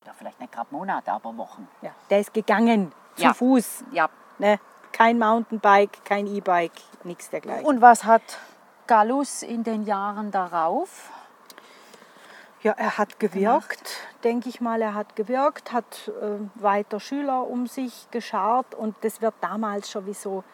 Ja, 0.06 0.12
vielleicht 0.16 0.40
nicht 0.40 0.52
gerade 0.52 0.68
Monate, 0.74 1.12
aber 1.12 1.36
Wochen. 1.36 1.68
Ja. 1.82 1.90
Der 2.08 2.20
ist 2.20 2.32
gegangen, 2.32 2.92
zu 3.16 3.22
Ja. 3.24 3.34
Fuß. 3.34 3.84
Ja. 3.92 4.08
Ne? 4.38 4.58
Kein 4.92 5.18
Mountainbike, 5.18 6.04
kein 6.04 6.26
E-Bike, 6.26 6.72
nichts 7.04 7.28
dergleichen. 7.30 7.66
Und 7.66 7.80
was 7.80 8.04
hat 8.04 8.22
Gallus 8.86 9.42
in 9.42 9.62
den 9.62 9.84
Jahren 9.84 10.30
darauf? 10.30 11.10
Ja, 12.62 12.72
er 12.72 12.98
hat 12.98 13.18
gewirkt, 13.20 13.90
denke 14.24 14.48
ich 14.50 14.60
mal. 14.60 14.82
Er 14.82 14.94
hat 14.94 15.16
gewirkt, 15.16 15.72
hat 15.72 16.08
äh, 16.08 16.38
weiter 16.62 17.00
Schüler 17.00 17.46
um 17.46 17.66
sich 17.66 18.10
geschart 18.10 18.74
und 18.74 18.94
das 19.02 19.22
wird 19.22 19.34
damals 19.40 19.90
schon 19.90 20.04
wie 20.06 20.12
so, 20.14 20.44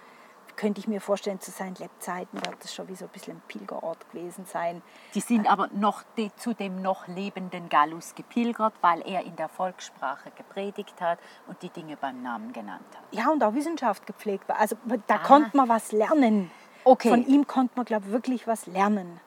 könnte 0.56 0.80
ich 0.80 0.88
mir 0.88 1.00
vorstellen, 1.00 1.40
zu 1.40 1.50
seinen 1.50 1.74
Lebzeiten 1.76 2.34
wird 2.44 2.56
das 2.62 2.74
schon 2.74 2.88
wie 2.88 2.96
so 2.96 3.04
ein 3.04 3.10
bisschen 3.10 3.36
ein 3.36 3.42
Pilgerort 3.46 4.10
gewesen 4.10 4.46
sein. 4.46 4.82
Die 5.14 5.20
sind 5.20 5.50
aber 5.50 5.68
noch 5.74 6.02
die, 6.16 6.34
zu 6.36 6.54
dem 6.54 6.80
noch 6.82 7.06
lebenden 7.08 7.68
Gallus 7.68 8.14
gepilgert, 8.14 8.72
weil 8.80 9.02
er 9.06 9.22
in 9.24 9.36
der 9.36 9.48
Volkssprache 9.48 10.30
gepredigt 10.32 11.00
hat 11.00 11.18
und 11.46 11.60
die 11.62 11.68
Dinge 11.68 11.96
beim 11.96 12.22
Namen 12.22 12.52
genannt 12.52 12.86
hat. 12.94 13.02
Ja, 13.10 13.28
und 13.30 13.42
auch 13.44 13.54
Wissenschaft 13.54 14.06
gepflegt 14.06 14.48
war. 14.48 14.58
Also 14.58 14.76
da 15.06 15.16
Ah. 15.16 15.18
konnte 15.18 15.56
man 15.56 15.68
was 15.68 15.92
lernen. 15.92 16.50
Okay. 16.84 17.10
Von 17.10 17.26
ihm 17.26 17.46
konnte 17.46 17.72
man, 17.76 17.84
glaube 17.84 18.06
ich, 18.06 18.12
wirklich 18.12 18.46
was 18.46 18.66
lernen. 18.66 19.20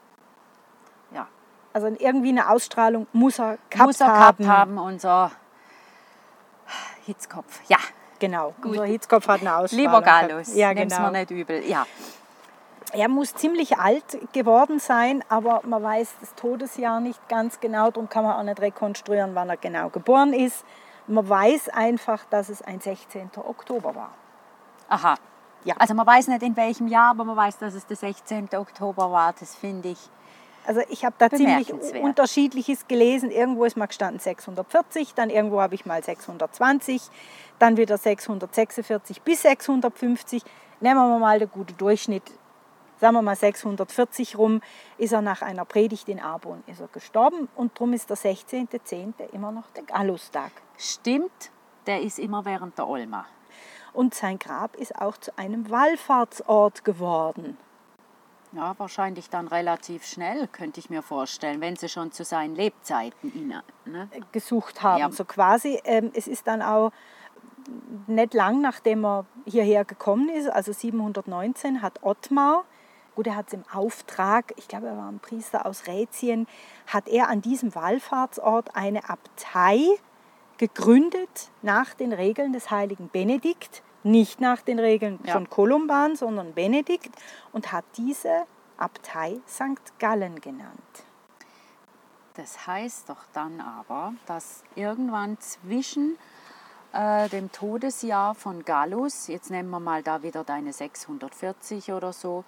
Ja. 1.11 1.27
Also 1.73 1.87
irgendwie 1.99 2.29
eine 2.29 2.49
Ausstrahlung 2.49 3.05
muss 3.13 3.37
er 3.39 3.57
gehabt 3.69 3.87
Muss 3.87 4.01
er 4.01 4.07
haben. 4.07 4.43
gehabt 4.43 4.57
haben, 4.59 4.77
unser 4.77 5.31
Hitzkopf. 7.05 7.61
Ja, 7.67 7.77
Genau. 8.19 8.53
Unser 8.63 8.85
Hitzkopf 8.85 9.27
hat 9.27 9.41
eine 9.41 9.55
Ausstrahlung. 9.55 9.85
Lieber. 9.85 10.01
Gallus, 10.01 10.55
Ja, 10.55 10.73
nimm's 10.73 10.95
genau. 10.95 11.11
mir 11.11 11.19
nicht 11.19 11.31
übel. 11.31 11.65
Ja. 11.65 11.85
Er 12.91 13.07
muss 13.07 13.35
ziemlich 13.35 13.77
alt 13.77 14.03
geworden 14.33 14.79
sein, 14.79 15.23
aber 15.29 15.61
man 15.63 15.83
weiß 15.83 16.15
das 16.21 16.33
Todesjahr 16.35 16.99
nicht 16.99 17.19
ganz 17.29 17.59
genau, 17.59 17.91
darum 17.91 18.09
kann 18.09 18.23
man 18.23 18.35
auch 18.35 18.43
nicht 18.43 18.59
rekonstruieren, 18.59 19.35
wann 19.35 19.49
er 19.49 19.57
genau 19.57 19.89
geboren 19.89 20.33
ist. 20.33 20.65
Man 21.05 21.27
weiß 21.27 21.69
einfach, 21.69 22.25
dass 22.29 22.49
es 22.49 22.61
ein 22.61 22.79
16. 22.79 23.29
Oktober 23.37 23.95
war. 23.95 24.11
Aha. 24.89 25.15
Ja. 25.65 25.75
Also 25.77 25.93
man 25.93 26.07
weiß 26.07 26.27
nicht 26.29 26.41
in 26.41 26.55
welchem 26.57 26.87
Jahr, 26.87 27.11
aber 27.11 27.25
man 27.25 27.35
weiß, 27.35 27.59
dass 27.59 27.73
es 27.73 27.85
der 27.85 27.97
16. 27.97 28.49
Oktober 28.55 29.11
war. 29.11 29.33
Das 29.39 29.55
finde 29.55 29.89
ich. 29.89 30.09
Also 30.65 30.81
ich 30.89 31.03
habe 31.05 31.15
da 31.17 31.29
ziemlich 31.29 31.73
unterschiedliches 31.95 32.87
gelesen. 32.87 33.31
Irgendwo 33.31 33.65
ist 33.65 33.77
mal 33.77 33.87
gestanden 33.87 34.19
640, 34.19 35.13
dann 35.15 35.29
irgendwo 35.29 35.61
habe 35.61 35.75
ich 35.75 35.85
mal 35.85 36.03
620, 36.03 37.01
dann 37.57 37.77
wieder 37.77 37.97
646 37.97 39.21
bis 39.21 39.41
650. 39.41 40.43
Nehmen 40.81 40.95
wir 40.95 41.19
mal 41.19 41.39
den 41.39 41.49
guten 41.49 41.75
Durchschnitt, 41.77 42.23
sagen 42.99 43.15
wir 43.15 43.21
mal 43.21 43.35
640 43.35 44.37
rum, 44.37 44.61
ist 44.97 45.11
er 45.11 45.21
nach 45.21 45.41
einer 45.41 45.65
Predigt 45.65 46.07
in 46.09 46.19
Arbon 46.19 46.63
ist 46.67 46.81
er 46.81 46.87
gestorben 46.87 47.49
und 47.55 47.75
darum 47.75 47.93
ist 47.93 48.09
der 48.09 48.17
16.10. 48.17 49.31
immer 49.33 49.51
noch 49.51 49.69
der 49.71 49.83
Gallustag. 49.83 50.51
Stimmt, 50.77 51.51
der 51.87 52.01
ist 52.01 52.19
immer 52.19 52.45
während 52.45 52.77
der 52.77 52.87
Olma. 52.87 53.25
Und 53.93 54.13
sein 54.13 54.37
Grab 54.37 54.75
ist 54.75 54.95
auch 54.95 55.17
zu 55.17 55.37
einem 55.37 55.69
Wallfahrtsort 55.69 56.85
geworden. 56.85 57.57
Ja, 58.51 58.73
wahrscheinlich 58.77 59.29
dann 59.29 59.47
relativ 59.47 60.05
schnell, 60.05 60.47
könnte 60.47 60.79
ich 60.79 60.89
mir 60.89 61.03
vorstellen, 61.03 61.61
wenn 61.61 61.75
sie 61.75 61.87
schon 61.87 62.11
zu 62.11 62.23
seinen 62.23 62.55
Lebzeiten 62.55 63.33
ihn. 63.33 63.53
Ne? 63.85 64.09
gesucht 64.31 64.81
haben. 64.81 64.99
Ja. 64.99 65.11
So 65.11 65.23
quasi, 65.25 65.79
ähm, 65.83 66.11
es 66.13 66.27
ist 66.27 66.47
dann 66.47 66.61
auch 66.61 66.91
nicht 68.07 68.33
lang 68.33 68.61
nachdem 68.61 69.05
er 69.05 69.25
hierher 69.45 69.85
gekommen 69.85 70.29
ist, 70.29 70.49
also 70.49 70.71
719, 70.71 71.81
hat 71.81 72.03
Ottmar, 72.03 72.63
gut, 73.15 73.27
er 73.27 73.35
hat 73.35 73.47
es 73.47 73.53
im 73.53 73.63
Auftrag, 73.71 74.53
ich 74.57 74.67
glaube, 74.67 74.87
er 74.87 74.97
war 74.97 75.09
ein 75.09 75.19
Priester 75.19 75.65
aus 75.65 75.87
Rätien, 75.87 76.47
hat 76.87 77.07
er 77.07 77.29
an 77.29 77.41
diesem 77.41 77.75
Wallfahrtsort 77.75 78.75
eine 78.75 79.09
Abtei 79.09 79.85
gegründet 80.57 81.49
nach 81.61 81.93
den 81.93 82.13
Regeln 82.13 82.53
des 82.53 82.71
heiligen 82.71 83.09
Benedikt, 83.09 83.83
nicht 84.03 84.39
nach 84.41 84.61
den 84.61 84.79
Regeln 84.79 85.19
Ja. 85.23 85.33
von 85.33 85.49
Kolumban, 85.49 86.15
sondern 86.15 86.53
Benedikt 86.53 87.09
und 87.51 87.71
hat 87.71 87.85
diese 87.97 88.45
Abtei 88.77 89.39
St. 89.47 89.97
Gallen 89.99 90.39
genannt. 90.39 91.03
Das 92.35 92.65
heißt 92.67 93.09
doch 93.09 93.25
dann 93.33 93.59
aber, 93.59 94.13
dass 94.25 94.63
irgendwann 94.75 95.37
zwischen 95.39 96.17
äh, 96.93 97.27
dem 97.29 97.51
Todesjahr 97.51 98.33
von 98.35 98.63
Gallus, 98.63 99.27
jetzt 99.27 99.51
nehmen 99.51 99.69
wir 99.69 99.81
mal 99.81 100.01
da 100.01 100.23
wieder 100.23 100.43
deine 100.45 100.71
640 100.71 101.91
oder 101.91 102.13
so, 102.13 102.45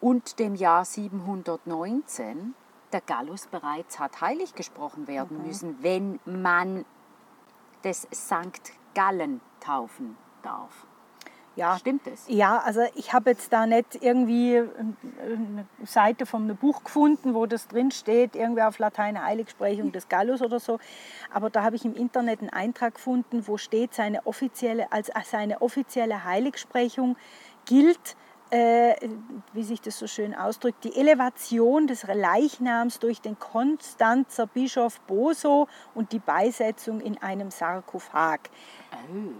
und 0.00 0.38
dem 0.40 0.54
Jahr 0.56 0.84
719, 0.84 2.54
der 2.92 3.00
Gallus 3.00 3.46
bereits 3.46 3.98
hat 3.98 4.20
heilig 4.20 4.54
gesprochen 4.54 5.06
werden 5.06 5.46
müssen, 5.46 5.82
wenn 5.82 6.18
man 6.24 6.84
des 7.84 8.08
Sankt 8.10 8.72
Gallen 8.94 9.40
taufen 9.60 10.16
darf. 10.42 10.86
Ja, 11.58 11.76
Stimmt 11.76 12.06
es? 12.06 12.24
Ja, 12.28 12.58
also 12.58 12.82
ich 12.94 13.12
habe 13.12 13.30
jetzt 13.30 13.52
da 13.52 13.66
nicht 13.66 14.00
irgendwie 14.00 14.58
eine 14.58 15.66
Seite 15.84 16.24
von 16.24 16.44
einem 16.44 16.56
Buch 16.56 16.84
gefunden, 16.84 17.34
wo 17.34 17.46
das 17.46 17.66
drin 17.66 17.90
steht, 17.90 18.36
irgendwie 18.36 18.62
auf 18.62 18.78
Latein 18.78 19.20
Heiligsprechung 19.20 19.90
des 19.90 20.08
Gallus 20.08 20.40
oder 20.40 20.60
so. 20.60 20.78
Aber 21.34 21.50
da 21.50 21.64
habe 21.64 21.74
ich 21.74 21.84
im 21.84 21.96
Internet 21.96 22.40
einen 22.42 22.50
Eintrag 22.50 22.94
gefunden, 22.94 23.48
wo 23.48 23.56
steht, 23.56 23.92
seine 23.92 24.24
offizielle, 24.24 24.92
als 24.92 25.10
seine 25.24 25.60
offizielle 25.60 26.22
Heiligsprechung 26.22 27.16
gilt, 27.64 27.98
äh, 27.98 28.27
wie 28.50 29.62
sich 29.62 29.80
das 29.80 29.98
so 29.98 30.06
schön 30.06 30.34
ausdrückt, 30.34 30.84
die 30.84 30.96
Elevation 30.96 31.86
des 31.86 32.04
Leichnams 32.04 32.98
durch 32.98 33.20
den 33.20 33.38
Konstanzer 33.38 34.46
Bischof 34.46 35.00
Boso 35.00 35.68
und 35.94 36.12
die 36.12 36.18
Beisetzung 36.18 37.00
in 37.00 37.20
einem 37.22 37.50
Sarkophag. 37.50 38.40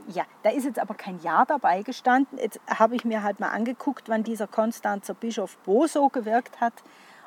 Ja, 0.09 0.25
da 0.43 0.51
ist 0.51 0.65
jetzt 0.65 0.79
aber 0.79 0.95
kein 0.95 1.21
Jahr 1.21 1.47
dabei 1.47 1.83
gestanden. 1.83 2.39
Jetzt 2.39 2.61
habe 2.69 2.97
ich 2.97 3.05
mir 3.05 3.23
halt 3.23 3.41
mal 3.41 3.49
angeguckt, 3.49 4.09
wann 4.09 4.25
dieser 4.25 4.47
Konstanzer 4.47 5.15
Bischof 5.15 5.57
Boso 5.59 6.09
gewirkt 6.09 6.61
hat. 6.61 6.75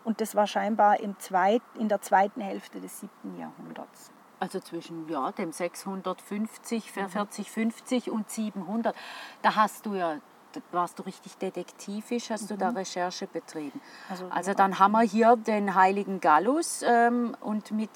Und 0.03 0.21
das 0.21 0.35
war 0.35 0.47
scheinbar 0.47 0.99
im 0.99 1.17
zweit, 1.19 1.61
in 1.77 1.87
der 1.87 2.01
zweiten 2.01 2.41
Hälfte 2.41 2.79
des 2.79 2.99
7. 2.99 3.11
Jahrhunderts. 3.39 4.11
Also 4.39 4.59
zwischen 4.59 5.07
ja, 5.07 5.31
dem 5.31 5.51
650, 5.51 6.91
40, 6.91 7.51
50 7.51 8.09
und 8.09 8.27
700. 8.27 8.95
Da 9.43 9.55
hast 9.55 9.85
du 9.85 9.93
ja, 9.93 10.17
warst 10.71 10.99
du 10.99 11.03
richtig 11.03 11.37
detektivisch, 11.37 12.29
hast 12.29 12.49
du 12.49 12.57
da 12.57 12.69
Recherche 12.69 13.27
betrieben. 13.27 13.81
Also- 14.09 14.27
Also, 14.29 14.53
dann 14.53 14.79
haben 14.79 14.91
wir 14.93 15.01
hier 15.01 15.35
den 15.35 15.75
heiligen 15.75 16.19
Gallus 16.19 16.81
ähm, 16.85 17.35
und 17.41 17.71
mit 17.71 17.89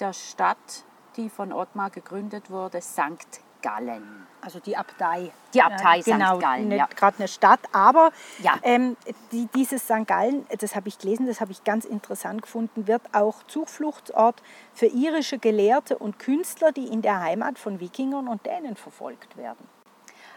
der 0.00 0.12
Stadt, 0.12 0.84
die 1.16 1.28
von 1.28 1.52
Ottmar 1.52 1.90
gegründet 1.90 2.50
wurde, 2.50 2.80
St. 2.80 3.40
Gallen. 3.62 4.26
Also 4.40 4.58
die 4.58 4.76
Abtei. 4.76 5.30
Die 5.54 5.62
Abtei 5.62 6.00
St. 6.00 6.06
genau, 6.06 6.38
Gallen, 6.38 6.66
Nicht 6.66 6.78
ja. 6.78 6.86
gerade 6.86 7.18
eine 7.18 7.28
Stadt, 7.28 7.60
aber 7.70 8.10
Ja. 8.40 8.54
ähm, 8.64 8.96
die, 9.30 9.46
dieses 9.54 9.84
St. 9.84 10.04
Gallen, 10.04 10.44
das 10.58 10.74
habe 10.74 10.88
ich 10.88 10.98
gelesen, 10.98 11.26
das 11.28 11.40
habe 11.40 11.52
ich 11.52 11.62
ganz 11.62 11.84
interessant 11.84 12.42
gefunden, 12.42 12.88
wird 12.88 13.02
auch 13.14 13.44
Zufluchtsort 13.44 14.42
für 14.74 14.86
irische 14.86 15.38
Gelehrte 15.38 15.96
und 15.96 16.18
Künstler, 16.18 16.72
die 16.72 16.88
in 16.88 17.02
der 17.02 17.20
Heimat 17.20 17.56
von 17.56 17.78
Wikingern 17.78 18.26
und 18.26 18.44
Dänen 18.46 18.74
verfolgt 18.74 19.36
werden. 19.36 19.64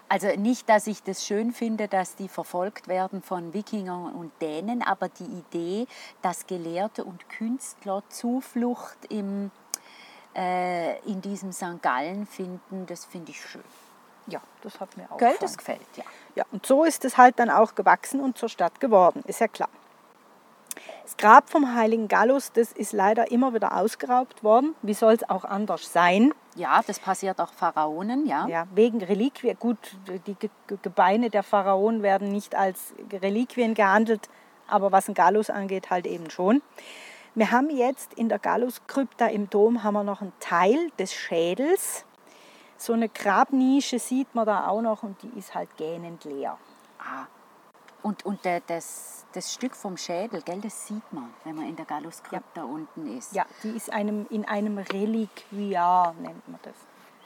Also 0.08 0.28
nicht, 0.38 0.70
dass 0.70 0.88
ich 0.88 1.02
das 1.02 1.26
schön 1.26 1.52
finde, 1.52 1.88
dass 1.88 2.16
die 2.16 2.28
verfolgt 2.28 2.88
werden 2.88 3.22
von 3.24 3.54
Wikingern 3.54 4.14
und 4.14 4.32
Dänen, 4.42 4.84
aber 4.84 5.10
die 5.10 5.24
Idee, 5.24 5.88
dass 6.22 6.46
Gelehrte 6.46 7.04
und 7.04 7.28
Künstler 7.30 8.04
Zuflucht 8.10 8.98
im, 9.10 9.50
äh, 10.36 11.00
in 11.10 11.22
diesem 11.22 11.52
St. 11.52 11.82
Gallen 11.82 12.28
finden, 12.28 12.86
das 12.86 13.06
finde 13.06 13.32
ich 13.32 13.42
schön. 13.42 13.64
Ja, 14.28 14.42
das 14.62 14.80
hat 14.80 14.96
mir 14.96 15.06
auch 15.12 15.18
Gell, 15.18 15.32
gefallen. 15.32 15.38
das 15.42 15.58
gefällt, 15.58 15.98
ja. 15.98 16.04
Ja, 16.36 16.46
und 16.52 16.66
so 16.66 16.84
ist 16.84 17.04
es 17.06 17.18
halt 17.18 17.40
dann 17.40 17.50
auch 17.50 17.74
gewachsen 17.74 18.20
und 18.20 18.38
zur 18.38 18.50
Stadt 18.50 18.80
geworden, 18.80 19.24
ist 19.26 19.40
ja 19.40 19.48
klar. 19.48 19.70
Das 21.06 21.18
Grab 21.18 21.52
vom 21.52 21.76
heiligen 21.76 22.08
Gallus, 22.08 22.52
das 22.52 22.72
ist 22.72 22.92
leider 22.92 23.30
immer 23.32 23.54
wieder 23.54 23.78
ausgeraubt 23.78 24.44
worden. 24.44 24.74
Wie 24.82 24.96
soll 24.96 25.14
es 25.14 25.30
auch 25.30 25.46
anders 25.46 25.94
sein? 25.94 26.34
Ja, 26.56 26.82
das 26.86 26.98
passiert 26.98 27.40
auch 27.40 27.54
Pharaonen, 27.54 28.26
ja. 28.26 28.48
Ja, 28.48 28.66
wegen 28.74 29.04
Reliquien. 29.04 29.56
Gut, 29.60 29.78
die 30.26 30.34
Ge 30.34 30.50
Ge- 30.66 30.80
Gebeine 30.82 31.30
der 31.30 31.44
Pharaonen 31.44 32.02
werden 32.02 32.32
nicht 32.32 32.56
als 32.56 32.96
Reliquien 33.12 33.76
gehandelt, 33.76 34.30
aber 34.68 34.92
was 34.92 35.08
ein 35.08 35.14
Gallus 35.14 35.52
angeht, 35.52 35.92
halt 35.92 36.08
eben 36.08 36.32
schon. 36.32 36.64
Wir 37.36 37.52
haben 37.52 37.70
jetzt 37.70 38.16
in 38.16 38.28
der 38.28 38.40
Galluskrypta 38.40 39.28
im 39.28 39.48
Dom 39.48 39.84
haben 39.84 39.94
wir 39.94 40.04
noch 40.04 40.22
einen 40.22 40.34
Teil 40.40 40.90
des 40.98 41.14
Schädels. 41.14 42.04
So 42.78 42.94
eine 42.94 43.10
Grabnische 43.10 44.00
sieht 44.00 44.34
man 44.34 44.48
da 44.48 44.68
auch 44.68 44.82
noch 44.82 45.04
und 45.04 45.22
die 45.22 45.38
ist 45.38 45.54
halt 45.54 45.70
gähnend 45.78 46.24
leer. 46.26 46.58
Ah. 46.98 47.28
Und, 48.06 48.24
und 48.24 48.40
das, 48.68 49.26
das 49.34 49.52
Stück 49.52 49.76
vom 49.76 49.98
Schädel, 49.98 50.44
gell, 50.44 50.62
das 50.62 50.86
sieht 50.86 51.12
man, 51.12 51.34
wenn 51.44 51.56
man 51.56 51.68
in 51.68 51.76
der 51.76 51.86
Galluskrypta 51.86 52.64
unten 52.64 53.18
ist. 53.18 53.34
Ja, 53.34 53.48
die 53.64 53.70
ist 53.70 53.92
einem, 53.92 54.28
in 54.30 54.46
einem 54.46 54.78
Reliquiar, 54.78 56.14
nennt 56.22 56.48
man 56.48 56.60
das. 56.62 56.76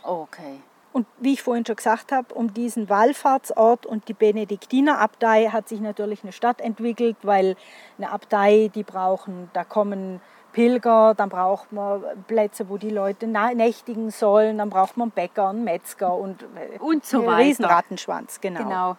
Okay. 0.04 0.62
Und 0.94 1.06
wie 1.18 1.34
ich 1.34 1.44
vorhin 1.44 1.66
schon 1.66 1.76
gesagt 1.76 2.14
habe, 2.14 2.34
um 2.34 2.54
diesen 2.54 2.88
Wallfahrtsort 2.88 3.86
und 3.86 4.08
die 4.08 4.14
Benediktinerabtei 4.14 5.50
hat 5.50 5.68
sich 5.68 5.82
natürlich 5.82 6.24
eine 6.24 6.32
Stadt 6.32 6.62
entwickelt, 6.62 7.18
weil 7.24 7.58
eine 7.98 8.12
Abtei, 8.12 8.72
die 8.74 8.84
brauchen, 8.84 9.50
da 9.52 9.66
kommen 9.66 10.22
Pilger, 10.54 11.14
dann 11.14 11.28
braucht 11.28 11.74
man 11.74 12.02
Plätze, 12.26 12.70
wo 12.70 12.78
die 12.78 12.90
Leute 12.90 13.28
nächtigen 13.28 14.12
sollen, 14.12 14.60
dann 14.60 14.70
braucht 14.70 14.96
man 14.96 15.08
einen 15.08 15.12
Bäcker, 15.12 15.50
einen 15.50 15.66
Metzger 15.66 16.16
und, 16.16 16.44
äh, 16.44 16.80
Und 16.80 17.06
so 17.06 17.18
einen 17.18 17.28
weiter. 17.28 17.38
Riesenrattenschwanz, 17.40 18.40
genau. 18.40 18.64
Genau. 18.64 18.98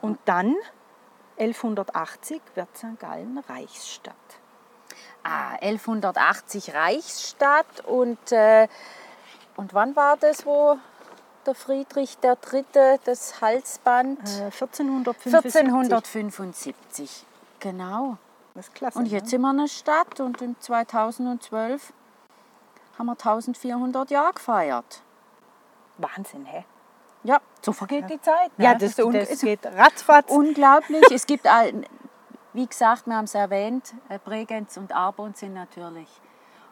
Und 0.00 0.18
dann, 0.24 0.54
1180, 1.38 2.40
wird 2.54 2.68
St. 2.76 2.98
Gallen 2.98 3.38
Reichsstadt. 3.38 4.14
Ah, 5.22 5.56
1180 5.60 6.74
Reichsstadt 6.74 7.84
und, 7.84 8.32
äh, 8.32 8.68
und 9.56 9.74
wann 9.74 9.96
war 9.96 10.16
das, 10.16 10.46
wo 10.46 10.78
der 11.44 11.54
Friedrich 11.54 12.18
III. 12.22 12.64
das 13.04 13.40
Halsband? 13.40 14.20
Äh, 14.20 14.50
1475. 14.50 15.56
1475. 15.56 17.26
Genau. 17.60 18.18
Das 18.54 18.68
ist 18.68 18.74
klasse. 18.74 18.98
Und 18.98 19.06
jetzt 19.06 19.24
ne? 19.24 19.30
sind 19.30 19.40
wir 19.42 19.50
eine 19.50 19.68
Stadt 19.68 20.20
und 20.20 20.40
in 20.40 20.58
2012 20.58 21.92
haben 22.98 23.06
wir 23.06 23.12
1400 23.12 24.10
Jahre 24.10 24.32
gefeiert. 24.32 25.02
Wahnsinn, 25.98 26.46
hä? 26.46 26.64
Ja, 27.26 27.40
so 27.60 27.72
vergeht 27.72 28.08
die 28.08 28.20
Zeit. 28.20 28.56
ne? 28.56 28.64
Ja, 28.64 28.74
das, 28.74 28.98
un- 28.98 29.12
das 29.12 29.30
ist 29.30 29.42
geht 29.42 29.64
ratzfatz. 29.66 30.30
unglaublich. 30.30 31.02
es 31.10 31.26
gibt, 31.26 31.44
wie 32.52 32.66
gesagt, 32.66 33.06
wir 33.06 33.14
haben 33.16 33.24
es 33.24 33.34
erwähnt, 33.34 33.94
äh, 34.08 34.18
Bregenz 34.18 34.76
und 34.76 34.92
Arbon 34.94 35.34
sind 35.34 35.54
natürlich 35.54 36.08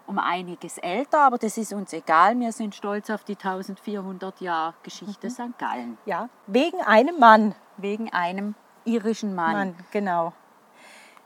um 0.07 0.19
einiges 0.19 0.79
älter, 0.79 1.21
aber 1.21 1.39
das 1.39 1.57
ist 1.57 1.73
uns 1.73 1.93
egal. 1.93 2.39
Wir 2.39 2.53
sind 2.53 2.75
stolz 2.75 3.11
auf 3.11 3.25
die 3.25 3.37
1400 3.37 4.41
Jahre 4.41 4.75
Geschichte 4.83 5.31
St. 5.31 5.59
Gallen. 5.59 5.99
Ja, 6.05 6.29
wegen 6.47 6.81
einem 6.83 7.19
Mann. 7.19 7.55
Wegen 7.79 8.13
einem 8.13 8.55
irischen 8.85 9.35
Mann. 9.35 9.53
Mann, 9.53 9.75
genau. 9.91 10.33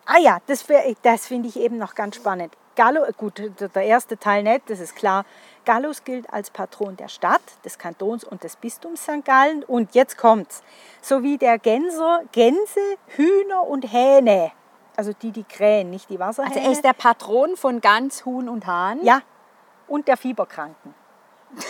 Ah 0.07 0.19
ja, 0.19 0.39
das, 0.47 0.65
das 1.03 1.27
finde 1.27 1.49
ich 1.49 1.59
eben 1.59 1.77
noch 1.77 1.95
ganz 1.95 2.17
spannend. 2.17 2.57
Gallo, 2.79 3.05
gut, 3.17 3.43
der 3.75 3.83
erste 3.83 4.17
Teil 4.19 4.45
nicht, 4.45 4.71
das 4.71 4.79
ist 4.79 4.95
klar. 4.95 5.25
Gallus 5.65 6.05
gilt 6.05 6.33
als 6.33 6.49
Patron 6.51 6.97
der 6.97 7.09
Stadt, 7.09 7.43
des 7.65 7.77
Kantons 7.77 8.23
und 8.23 8.45
des 8.45 8.55
Bistums 8.55 9.03
St. 9.03 9.25
Gallen. 9.25 9.65
Und 9.65 9.97
jetzt 9.97 10.17
kommt's. 10.17 10.63
Sowie 11.03 11.39
der 11.39 11.59
Gänser, 11.59 12.21
Gänse, 12.31 12.79
Hühner 13.09 13.67
und 13.67 13.83
Hähne. 13.93 14.53
Also 14.97 15.13
die, 15.13 15.33
die 15.33 15.43
krähen, 15.43 15.91
nicht 15.91 16.09
die 16.09 16.21
Also 16.21 16.43
Wasserhähne. 16.45 16.67
er 16.67 16.71
ist 16.71 16.85
der 16.85 16.93
Patron 16.93 17.57
von 17.57 17.81
Gans, 17.81 18.25
Huhn 18.25 18.49
und 18.49 18.65
Hahn. 18.69 19.05
ja, 19.05 19.23
und 19.89 20.07
der 20.07 20.17
Fieberkranken. 20.17 20.95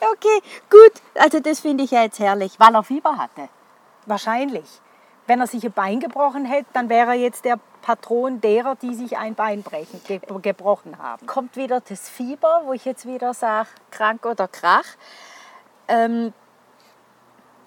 Okay, 0.00 0.42
gut. 0.70 1.02
Also 1.16 1.40
das 1.40 1.60
finde 1.60 1.84
ich 1.84 1.90
ja 1.90 2.02
jetzt 2.02 2.18
herrlich, 2.20 2.58
weil 2.58 2.74
er 2.74 2.84
Fieber 2.84 3.18
hatte. 3.18 3.48
Wahrscheinlich. 4.06 4.80
Wenn 5.28 5.40
er 5.40 5.46
sich 5.46 5.62
ein 5.62 5.72
Bein 5.72 6.00
gebrochen 6.00 6.46
hätte, 6.46 6.68
dann 6.72 6.88
wäre 6.88 7.10
er 7.10 7.14
jetzt 7.14 7.44
der 7.44 7.60
Patron 7.82 8.40
derer, 8.40 8.76
die 8.76 8.94
sich 8.94 9.18
ein 9.18 9.34
Bein 9.34 9.62
brechen, 9.62 10.00
ge 10.06 10.20
gebrochen 10.42 10.98
haben. 10.98 11.26
Kommt 11.26 11.54
wieder 11.54 11.80
das 11.80 12.08
Fieber, 12.08 12.62
wo 12.64 12.72
ich 12.72 12.86
jetzt 12.86 13.06
wieder 13.06 13.34
sage, 13.34 13.68
krank 13.90 14.24
oder 14.24 14.48
krach. 14.48 14.86
Ähm, 15.86 16.32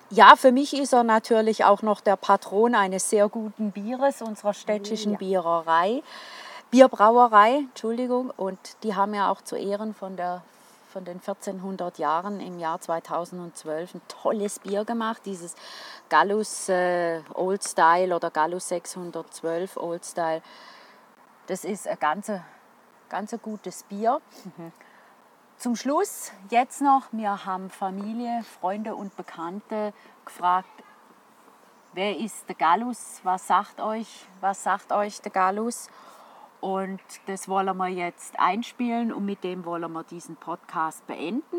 ja, 0.09 0.36
für 0.36 0.51
mich 0.51 0.78
ist 0.78 0.91
er 0.91 1.03
natürlich 1.03 1.64
auch 1.64 1.84
noch 1.84 2.01
der 2.01 2.16
Patron 2.16 2.74
eines 2.74 3.09
sehr 3.09 3.30
guten 3.30 3.72
Bieres, 3.72 4.24
unserer 4.24 4.53
städtischen 4.53 5.14
Ja. 5.14 5.18
Biererei, 5.20 6.03
Bierbrauerei, 6.72 7.59
Entschuldigung. 7.70 8.32
Und 8.36 8.57
die 8.84 8.95
haben 8.95 9.14
ja 9.14 9.32
auch 9.32 9.41
zu 9.41 9.55
Ehren 9.55 9.93
von, 9.93 10.18
der, 10.18 10.41
von 10.91 11.05
den 11.05 11.17
1400 11.17 11.97
Jahren 11.97 12.39
im 12.41 12.59
Jahr 12.59 12.79
2012 12.79 13.95
ein 13.95 14.01
tolles 14.07 14.59
Bier 14.59 14.83
gemacht, 14.83 15.21
dieses 15.25 15.55
Gallus 16.09 16.67
äh, 16.69 17.21
Old 17.33 17.63
Style 17.63 18.15
oder 18.15 18.29
Gallus 18.29 18.67
612 18.67 19.77
Old 19.77 20.05
Style. 20.05 20.41
Das 21.47 21.63
ist 21.63 21.87
ein 21.87 21.97
ganz, 21.99 22.31
ganz 23.09 23.35
gutes 23.41 23.83
Bier. 23.83 24.21
Zum 25.57 25.75
Schluss 25.75 26.31
jetzt 26.49 26.81
noch, 26.81 27.03
wir 27.11 27.45
haben 27.45 27.69
Familie, 27.69 28.43
Freunde 28.59 28.95
und 28.95 29.15
Bekannte 29.15 29.93
gefragt, 30.25 30.69
wer 31.93 32.17
ist 32.17 32.49
der 32.49 32.55
Gallus, 32.55 33.21
was 33.23 33.47
sagt 33.47 33.79
euch, 33.79 34.25
was 34.41 34.63
sagt 34.63 34.91
euch 34.91 35.21
der 35.21 35.31
Gallus? 35.31 35.89
Und 36.62 37.01
das 37.26 37.49
wollen 37.49 37.76
wir 37.78 37.88
jetzt 37.88 38.39
einspielen 38.39 39.12
und 39.12 39.26
mit 39.26 39.43
dem 39.43 39.66
wollen 39.66 39.91
wir 39.91 40.03
diesen 40.03 40.36
Podcast 40.36 41.05
beenden. 41.07 41.57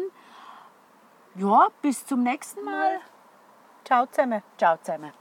Ja, 1.34 1.68
bis 1.82 2.06
zum 2.06 2.22
nächsten 2.22 2.64
Mal. 2.64 3.00
Ciao 3.84 4.06
zusammen. 4.06 4.42
Ciao 4.58 4.76
zusammen. 4.80 5.12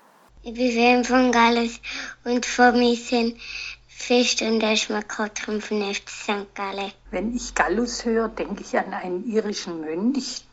Ich 0.44 0.54
bin 0.54 0.72
Fan 0.72 1.04
von 1.04 1.32
Gallus 1.32 1.82
und 2.24 2.46
vor 2.46 2.72
mir 2.74 2.96
sind 2.96 3.40
Fest 3.88 4.42
und 4.42 4.60
der 4.60 4.76
Schmackottrum 4.76 5.62
von 5.62 5.82
FC 5.82 6.10
St. 6.10 6.56
Gallen. 6.56 6.92
Wenn 7.12 7.36
ich 7.36 7.56
Gallus 7.56 8.06
höre, 8.06 8.30
denke 8.30 8.62
ich 8.62 8.78
an 8.78 8.94
einen 8.94 9.24
irischen 9.24 9.82
Mönch, 9.82 10.46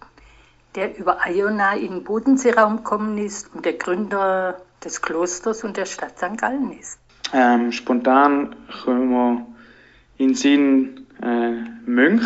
der 0.74 0.97
über 0.97 1.18
Iona 1.26 1.74
in 1.74 1.91
den 1.91 2.05
Bodenseeraum 2.05 2.79
gekommen 2.79 3.18
ist 3.18 3.55
und 3.55 3.64
der 3.64 3.74
Gründer 3.74 4.61
des 4.85 5.03
Klosters 5.03 5.64
und 5.64 5.76
der 5.76 5.87
Stadt 5.87 6.18
St. 6.18 6.37
Gallen 6.39 6.79
ist. 6.79 6.99
Ähm, 7.33 7.72
spontan 7.72 8.57
kommen 8.83 9.11
wir 9.11 9.47
in 10.16 10.29
den 10.29 10.35
Sinn 10.35 11.07
äh, 11.22 11.53
Mönch 11.89 12.24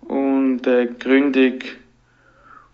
und 0.00 0.66
äh, 0.66 0.86
Gründung 0.86 1.60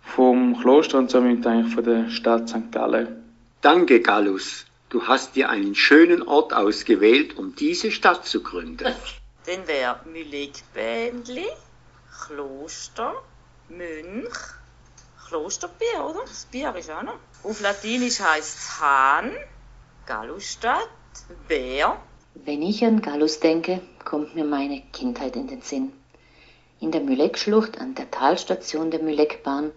vom 0.03 0.59
Kloster 0.61 0.99
und 0.99 1.11
somit 1.11 1.47
eigentlich 1.47 1.75
von 1.75 1.85
der 1.85 2.11
Stadt 2.11 2.49
St. 2.49 2.71
Gallen. 2.71 3.25
Danke, 3.61 4.01
Gallus. 4.01 4.67
Du 4.89 5.07
hast 5.07 5.37
dir 5.37 5.49
einen 5.49 5.75
schönen 5.75 6.23
Ort 6.23 6.53
ausgewählt, 6.53 7.37
um 7.39 7.55
diese 7.55 7.91
Stadt 7.91 8.27
zu 8.27 8.43
gründen. 8.43 8.95
Dann 9.47 9.67
wäre 9.67 10.01
Mühlegbändli, 10.05 11.47
Kloster, 12.27 13.15
Mönch, 13.69 14.29
Klosterbier, 15.27 16.05
oder? 16.05 16.21
Das 16.21 16.45
Bier 16.45 16.75
ist 16.77 16.91
auch 16.91 17.03
noch. 17.03 17.19
Auf 17.43 17.61
Latinisch 17.61 18.21
heißt 18.21 18.59
es 18.59 18.81
Hahn, 18.81 19.33
Gallusstadt, 20.07 20.89
Bär. 21.49 21.99
Wenn 22.35 22.63
ich 22.63 22.85
an 22.85 23.03
Gallus 23.03 23.41
denke, 23.41 23.81
kommt 24.05 24.35
mir 24.35 24.45
meine 24.45 24.81
Kindheit 24.93 25.37
in 25.37 25.49
den 25.49 25.61
Sinn. 25.61 25.93
In 26.81 26.91
der 26.91 27.03
Müleckschlucht 27.03 27.79
an 27.81 27.95
der 27.95 28.11
Talstation 28.11 28.91
der 28.91 29.03
Müleckbahn 29.03 29.71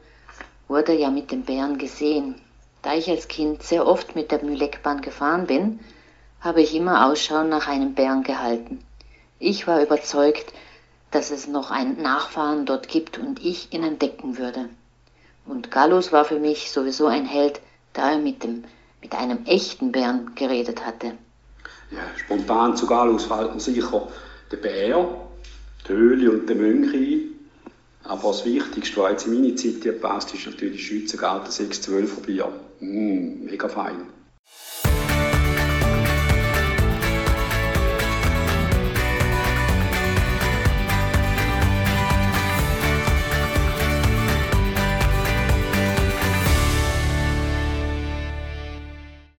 wurde 0.70 0.94
ja 0.94 1.10
mit 1.10 1.32
den 1.32 1.44
Bären 1.44 1.78
gesehen. 1.78 2.36
Da 2.82 2.94
ich 2.94 3.10
als 3.10 3.28
Kind 3.28 3.62
sehr 3.62 3.86
oft 3.86 4.16
mit 4.16 4.32
der 4.32 4.44
Müleckbahn 4.44 5.02
gefahren 5.02 5.48
bin, 5.48 5.82
habe 6.40 6.62
ich 6.62 6.74
immer 6.74 7.08
Ausschau 7.08 7.44
nach 7.44 7.68
einem 7.68 7.94
Bären 7.94 8.24
gehalten. 8.24 8.80
Ich 9.38 9.68
war 9.68 9.82
überzeugt, 9.82 10.54
dass 11.12 11.32
es 11.32 11.48
noch 11.48 11.72
einen 11.72 12.02
Nachfahren 12.02 12.66
dort 12.66 12.88
gibt 12.88 13.18
und 13.18 13.44
ich 13.44 13.74
ihn 13.74 13.84
entdecken 13.84 14.38
würde. 14.38 14.70
Und 15.46 15.72
Gallus 15.72 16.12
war 16.12 16.24
für 16.24 16.40
mich 16.40 16.72
sowieso 16.72 17.08
ein 17.08 17.26
Held, 17.26 17.60
da 17.92 18.12
er 18.12 18.20
mit, 18.20 18.44
dem, 18.44 18.64
mit 19.02 19.14
einem 19.14 19.46
echten 19.46 19.92
Bären 19.92 20.34
geredet 20.36 20.86
hatte. 20.86 21.18
Ja, 21.92 22.00
spontan 22.18 22.76
zu 22.76 22.88
Gallus 22.88 23.26
fällt 23.26 23.54
mir 23.54 23.60
sicher 23.60 24.08
der 24.52 24.58
Bär, 24.58 25.08
die 25.88 25.94
Höhle 25.94 26.32
und 26.32 26.48
der 26.48 26.56
Mönch 26.56 26.94
ein. 26.94 27.22
Aber 28.04 28.30
das 28.30 28.46
Wichtigste, 28.46 29.02
was 29.02 29.12
jetzt 29.12 29.28
in 29.28 29.34
meine 29.34 29.56
Zeit 29.56 30.02
passt, 30.02 30.34
ist 30.34 30.46
natürlich 30.46 30.86
Schützengarten 30.86 31.52
612er 31.52 32.22
Bier. 32.22 32.52
Mm, 32.80 33.46
mega 33.46 33.68
fein. 33.68 34.15